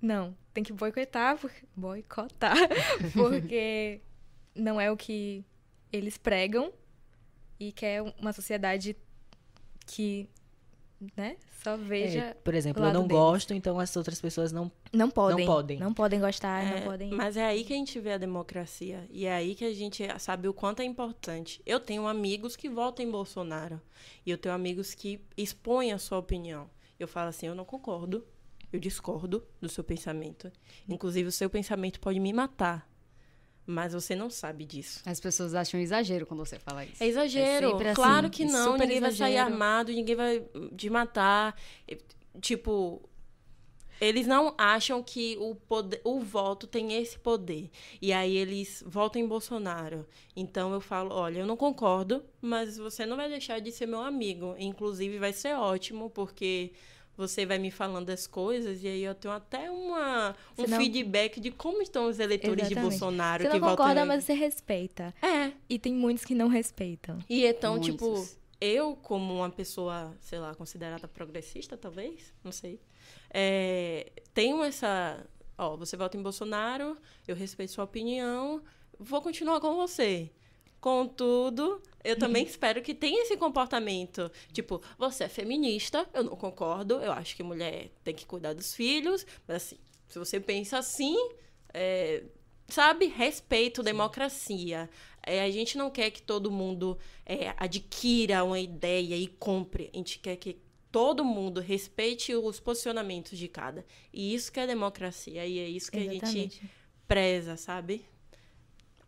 Não, 0.00 0.37
tem 0.52 0.64
que 0.64 0.72
boicotar, 0.72 1.38
boicotar, 1.76 2.56
porque 3.14 4.00
não 4.54 4.80
é 4.80 4.90
o 4.90 4.96
que 4.96 5.44
eles 5.92 6.18
pregam 6.18 6.72
e 7.61 7.70
quer 7.72 8.02
uma 8.20 8.32
sociedade 8.32 8.96
que, 9.87 10.28
né, 11.16 11.37
só 11.62 11.76
veja. 11.76 12.18
É, 12.18 12.35
por 12.35 12.54
exemplo, 12.54 12.85
eu 12.85 12.92
não 12.92 13.02
deles. 13.06 13.16
gosto, 13.22 13.54
então 13.54 13.78
as 13.78 13.94
outras 13.96 14.20
pessoas 14.20 14.50
não. 14.50 14.70
Não 14.92 15.09
podem. 15.09 15.46
Não 15.46 15.55
podem. 15.55 15.78
Não 15.78 15.94
podem 15.94 16.20
gostar, 16.20 16.62
É, 16.62 16.76
não 16.81 16.83
podem. 16.87 17.11
Mas 17.11 17.37
é 17.37 17.44
aí 17.46 17.64
que 17.64 17.72
a 17.72 17.76
gente 17.76 17.98
vê 17.98 18.12
a 18.12 18.18
democracia. 18.18 19.07
E 19.11 19.24
é 19.24 19.33
aí 19.33 19.55
que 19.55 19.64
a 19.64 19.72
gente 19.72 20.02
sabe 20.18 20.48
o 20.48 20.52
quanto 20.52 20.81
é 20.81 20.85
importante. 20.85 21.62
Eu 21.64 21.81
tenho 21.81 22.07
amigos 22.07 22.57
que 22.57 22.68
votam 22.68 23.05
em 23.05 23.11
Bolsonaro. 23.11 23.81
E 24.26 24.31
eu 24.31 24.37
tenho 24.37 24.55
amigos 24.55 24.94
que 24.94 25.20
expõem 25.37 25.92
a 25.92 25.98
sua 25.98 26.18
opinião. 26.18 26.68
Eu 26.98 27.09
falo 27.09 27.31
assim, 27.31 27.46
eu 27.46 27.55
não 27.55 27.64
concordo. 27.64 28.24
Eu 28.70 28.78
discordo 28.78 29.42
do 29.61 29.68
seu 29.68 29.83
pensamento. 29.83 30.50
Inclusive, 30.88 31.28
o 31.28 31.33
seu 31.33 31.48
pensamento 31.48 31.98
pode 31.98 32.20
me 32.20 32.33
matar. 32.33 32.88
Mas 33.64 33.92
você 33.94 34.14
não 34.16 34.28
sabe 34.28 34.64
disso. 34.64 35.00
As 35.07 35.20
pessoas 35.20 35.55
acham 35.55 35.78
exagero 35.81 36.26
quando 36.26 36.44
você 36.44 36.59
fala 36.59 36.85
isso. 36.85 37.02
É 37.02 37.07
exagero. 37.07 37.81
É 37.81 37.85
assim, 37.87 37.94
claro 37.94 38.28
que 38.28 38.44
não. 38.44 38.72
super 38.72 38.81
Ninguém 38.87 39.00
vai 39.00 39.12
sair 39.12 39.33
exagero. 39.35 39.52
armado, 39.52 39.92
ninguém 39.92 40.16
vai 40.16 40.42
te 40.76 40.90
matar. 40.90 41.55
Tipo, 42.40 43.00
eles 44.02 44.26
não 44.26 44.54
acham 44.58 45.02
que 45.02 45.36
o, 45.40 45.54
poder, 45.54 46.00
o 46.04 46.18
voto 46.20 46.66
tem 46.66 46.92
esse 46.94 47.18
poder. 47.18 47.70
E 48.00 48.12
aí 48.12 48.36
eles 48.36 48.82
votam 48.86 49.22
em 49.22 49.26
Bolsonaro. 49.26 50.04
Então 50.34 50.72
eu 50.72 50.80
falo, 50.80 51.14
olha, 51.14 51.38
eu 51.38 51.46
não 51.46 51.56
concordo, 51.56 52.22
mas 52.40 52.76
você 52.76 53.06
não 53.06 53.16
vai 53.16 53.28
deixar 53.28 53.60
de 53.60 53.70
ser 53.70 53.86
meu 53.86 54.00
amigo. 54.02 54.54
Inclusive 54.58 55.18
vai 55.18 55.32
ser 55.32 55.54
ótimo, 55.54 56.10
porque 56.10 56.72
você 57.16 57.44
vai 57.46 57.58
me 57.58 57.70
falando 57.70 58.10
as 58.10 58.26
coisas 58.26 58.82
e 58.82 58.88
aí 58.88 59.04
eu 59.04 59.14
tenho 59.14 59.32
até 59.34 59.70
uma, 59.70 60.34
um 60.58 60.66
não- 60.66 60.78
feedback 60.78 61.38
de 61.38 61.50
como 61.50 61.80
estão 61.82 62.06
os 62.08 62.18
eleitores 62.18 62.56
de 62.68 62.72
Exatamente. 62.72 62.90
Bolsonaro 62.90 63.42
Você 63.44 63.48
que 63.50 63.54
não 63.54 63.60
votam 63.60 63.76
concorda, 63.76 64.00
em- 64.02 64.08
mas 64.08 64.24
você 64.24 64.32
respeita. 64.32 65.14
É. 65.22 65.52
E 65.68 65.78
tem 65.78 65.92
muitos 65.94 66.24
que 66.24 66.34
não 66.34 66.48
respeitam. 66.48 67.18
E 67.28 67.44
então, 67.44 67.78
tipo, 67.78 68.06
Muitos. 68.10 68.36
eu, 68.60 68.96
como 68.96 69.34
uma 69.36 69.50
pessoa, 69.50 70.12
sei 70.20 70.38
lá, 70.38 70.54
considerada 70.54 71.06
progressista, 71.06 71.76
talvez, 71.76 72.32
não 72.42 72.50
sei, 72.50 72.80
é, 73.31 74.12
tenho 74.35 74.62
essa. 74.62 75.25
Ó, 75.57 75.77
você 75.77 75.96
vota 75.96 76.16
em 76.16 76.22
Bolsonaro, 76.22 76.96
eu 77.27 77.37
respeito 77.37 77.72
sua 77.72 77.85
opinião, 77.85 78.62
vou 78.98 79.20
continuar 79.20 79.61
com 79.61 79.77
você. 79.77 80.31
Contudo, 80.81 81.81
eu 82.03 82.18
também 82.18 82.44
espero 82.44 82.83
que 82.83 82.92
tenha 82.92 83.22
esse 83.22 83.37
comportamento. 83.37 84.31
Tipo, 84.53 84.83
você 84.98 85.25
é 85.25 85.29
feminista, 85.29 86.09
eu 86.12 86.25
não 86.25 86.37
concordo, 86.37 86.94
eu 86.94 87.12
acho 87.12 87.37
que 87.37 87.42
mulher 87.42 87.90
tem 88.03 88.12
que 88.12 88.27
cuidar 88.27 88.53
dos 88.53 88.75
filhos, 88.75 89.25
mas 89.46 89.59
assim, 89.59 89.79
se 90.09 90.18
você 90.18 90.40
pensa 90.40 90.79
assim, 90.79 91.16
é, 91.72 92.25
sabe, 92.66 93.07
respeito, 93.07 93.83
democracia. 93.83 94.90
É, 95.25 95.42
a 95.42 95.51
gente 95.51 95.79
não 95.79 95.88
quer 95.88 96.11
que 96.11 96.20
todo 96.20 96.51
mundo 96.51 96.98
é, 97.25 97.55
adquira 97.57 98.42
uma 98.42 98.59
ideia 98.59 99.14
e 99.14 99.29
compre. 99.29 99.88
A 99.94 99.96
gente 99.96 100.18
quer 100.18 100.37
que 100.37 100.59
todo 100.92 101.24
mundo 101.24 101.59
respeite 101.61 102.35
os 102.35 102.61
posicionamentos 102.61 103.37
de 103.38 103.48
cada. 103.48 103.85
E 104.12 104.35
isso 104.35 104.52
que 104.52 104.61
é 104.61 104.66
democracia. 104.66 105.44
E 105.46 105.59
é 105.59 105.66
isso 105.68 105.90
que 105.90 105.96
a 105.98 106.02
gente 106.02 106.16
Exatamente. 106.16 106.62
preza, 107.09 107.57
sabe? 107.57 108.05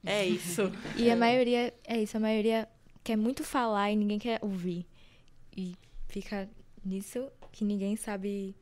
É 0.05 0.25
isso. 0.27 0.63
E 0.97 1.11
a 1.11 1.15
maioria, 1.17 1.73
é 1.85 2.03
isso, 2.03 2.17
a 2.17 2.21
maioria 2.21 2.67
quer 3.05 3.17
muito 3.17 3.45
falar 3.45 3.93
e 3.93 3.97
ninguém 3.97 4.19
quer 4.19 4.39
ouvir. 4.43 4.87
E 5.57 5.77
fica 6.09 6.49
nisso 6.85 7.31
que 7.53 7.65
ninguém 7.65 7.95
sabe 7.97 8.57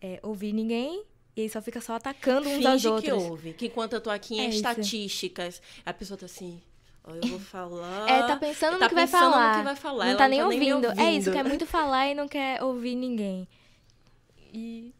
é, 0.00 0.20
ouvir 0.22 0.52
ninguém 0.52 1.04
e 1.34 1.48
só 1.48 1.60
fica 1.62 1.80
só 1.80 1.94
atacando 1.94 2.48
uns 2.48 2.64
aos 2.66 2.82
Finge 2.82 3.02
que 3.02 3.10
outros. 3.12 3.30
ouve. 3.30 3.52
Que 3.54 3.66
enquanto 3.66 3.94
eu 3.94 4.00
tô 4.00 4.10
aqui 4.10 4.34
em 4.34 4.40
É 4.40 4.48
isso. 4.48 4.56
estatísticas, 4.56 5.62
a 5.84 5.92
pessoa 5.92 6.18
tá 6.18 6.26
assim, 6.26 6.60
eu 7.06 7.28
vou 7.28 7.38
falar. 7.40 8.08
É, 8.08 8.22
tá 8.26 8.36
pensando 8.36 8.78
tá 8.78 8.84
no 8.84 8.88
que 8.88 8.94
vai 8.94 9.04
pensando 9.04 9.24
no 9.26 9.32
falar. 9.32 9.58
que 9.58 9.64
vai 9.64 9.76
falar, 9.76 10.06
Não 10.06 10.16
tá 10.16 10.24
não 10.24 10.30
nem 10.30 10.38
tá 10.40 10.48
nem 10.48 10.58
me 10.60 10.72
ouvindo. 10.74 10.86
É 11.00 11.10
isso, 11.12 11.28
ouvindo. 11.30 11.32
quer 11.32 11.44
muito 11.44 11.66
falar 11.66 12.08
e 12.08 12.14
não 12.14 12.28
quer 12.28 12.62
ouvir 12.62 12.94
ninguém. 12.94 13.48
E 14.52 14.92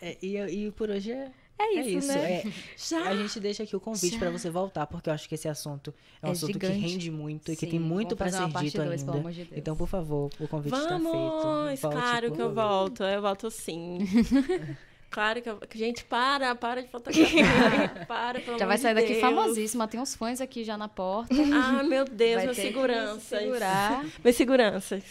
É, 0.00 0.16
e, 0.22 0.36
e 0.66 0.70
por 0.72 0.90
hoje 0.90 1.10
é. 1.10 1.30
é 1.58 1.64
É 1.64 1.80
isso, 1.80 1.98
isso, 1.98 2.08
né? 2.08 2.32
é. 2.34 2.52
Já. 2.76 3.08
A 3.08 3.16
gente 3.16 3.40
deixa 3.40 3.62
aqui 3.64 3.74
o 3.74 3.80
convite 3.80 4.12
Já. 4.12 4.18
pra 4.18 4.30
você 4.30 4.48
voltar, 4.48 4.86
porque 4.86 5.08
eu 5.10 5.12
acho 5.14 5.28
que 5.28 5.34
esse 5.34 5.48
assunto 5.48 5.92
é 6.22 6.26
um 6.26 6.28
É 6.28 6.32
assunto 6.32 6.52
gigante. 6.52 6.74
que 6.74 6.80
rende 6.80 7.10
muito 7.10 7.50
e 7.50 7.56
que 7.56 7.66
tem 7.66 7.80
muito 7.80 8.14
vamos 8.14 8.18
pra 8.18 8.26
fazer 8.26 8.38
uma 8.38 8.46
ser 8.48 8.52
parte 8.52 8.66
dito 8.66 8.76
dois, 8.84 9.00
pelo 9.02 9.12
ainda. 9.16 9.20
amor 9.20 9.32
de 9.32 9.44
Deus. 9.44 9.58
Então, 9.58 9.76
por 9.76 9.88
favor, 9.88 10.30
o 10.38 10.46
convite 10.48 10.76
está 10.76 10.88
feito. 11.00 11.02
Vamos! 11.02 11.80
Volte 11.80 11.96
claro 11.96 12.32
que 12.32 12.40
eu 12.42 12.54
volto, 12.54 13.02
eu 13.02 13.20
volto 13.22 13.50
sim. 13.50 13.98
claro 15.10 15.42
que 15.42 15.50
eu. 15.50 15.58
Gente, 15.74 16.04
para, 16.04 16.54
para 16.54 16.82
de 16.82 16.88
fotografar. 16.88 18.06
para, 18.06 18.40
pelo 18.40 18.58
Já 18.58 18.66
vai 18.66 18.76
de 18.76 18.82
sair 18.82 18.94
daqui 18.94 19.08
Deus. 19.08 19.20
famosíssima. 19.20 19.88
Tem 19.88 20.00
uns 20.00 20.14
fãs 20.14 20.40
aqui 20.40 20.64
já 20.64 20.76
na 20.76 20.88
porta. 20.88 21.34
Ah, 21.54 21.82
meu 21.82 22.04
Deus, 22.04 22.36
Vai 22.36 22.44
meu 22.46 22.54
segurança. 22.54 23.38
segurar. 23.38 24.04
Meu 24.22 24.32
segurança. 24.32 25.02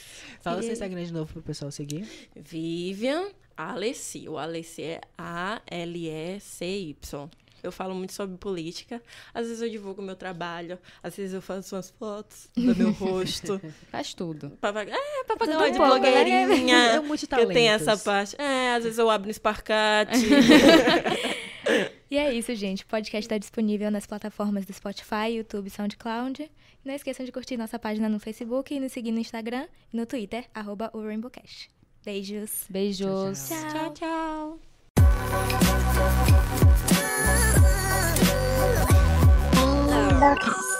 Fala 0.41 0.61
seu 0.61 0.71
Instagram 0.73 1.03
de 1.03 1.13
novo 1.13 1.31
pro 1.33 1.41
pessoal 1.41 1.71
seguir. 1.71 2.07
Vivian 2.35 3.27
Alessi. 3.55 4.27
O 4.29 4.37
Alessi 4.37 4.83
é 4.83 5.01
A-L-E-C-Y. 5.17 7.29
Eu 7.63 7.71
falo 7.71 7.95
muito 7.95 8.13
sobre 8.13 8.37
política. 8.37 9.01
Às 9.33 9.47
vezes 9.47 9.61
eu 9.61 9.69
divulgo 9.69 10.01
meu 10.01 10.15
trabalho. 10.15 10.77
Às 11.01 11.15
vezes 11.15 11.33
eu 11.33 11.41
faço 11.41 11.75
umas 11.75 11.89
fotos 11.89 12.49
do 12.55 12.75
meu 12.75 12.91
rosto. 12.99 13.59
Faz 13.91 14.13
tudo. 14.13 14.51
Papag... 14.61 14.91
É, 14.91 15.23
papagaio 15.25 15.59
Tudo 15.59 15.71
de 15.71 15.77
bom, 15.77 15.83
né? 15.85 15.99
blogueirinha. 15.99 16.77
É 16.77 16.99
Que 17.27 17.35
eu 17.35 17.47
tenho 17.47 17.71
essa 17.71 17.97
parte. 17.97 18.39
É, 18.39 18.75
às 18.75 18.83
vezes 18.83 18.99
eu 18.99 19.09
abro 19.09 19.27
no 19.27 19.33
Sparkat. 19.33 20.09
E 22.09 22.17
é 22.17 22.33
isso, 22.33 22.55
gente. 22.55 22.83
O 22.83 22.87
podcast 22.87 23.25
está 23.25 23.37
disponível 23.37 23.91
nas 23.91 24.05
plataformas 24.05 24.65
do 24.65 24.71
Spotify, 24.71 25.33
YouTube 25.35 25.69
SoundCloud. 25.69 26.49
Não 26.85 26.93
esqueçam 26.93 27.25
de 27.25 27.31
curtir 27.33 27.57
nossa 27.57 27.77
página 27.77 28.07
no 28.07 28.17
Facebook 28.17 28.73
e 28.73 28.79
nos 28.79 28.93
seguir 28.93 29.11
no 29.11 29.19
Instagram 29.19 29.67
e 29.91 29.97
no 29.97 30.05
Twitter, 30.05 30.45
arroba 30.53 30.89
o 30.93 31.01
Rainbowcast. 31.01 31.69
Beijos. 32.05 32.63
Beijos. 32.69 33.49
Tchau, 33.49 33.69
tchau, 33.69 33.93
tchau. 33.93 34.47
Rainbow 34.49 34.76
Darkness. 40.19 40.76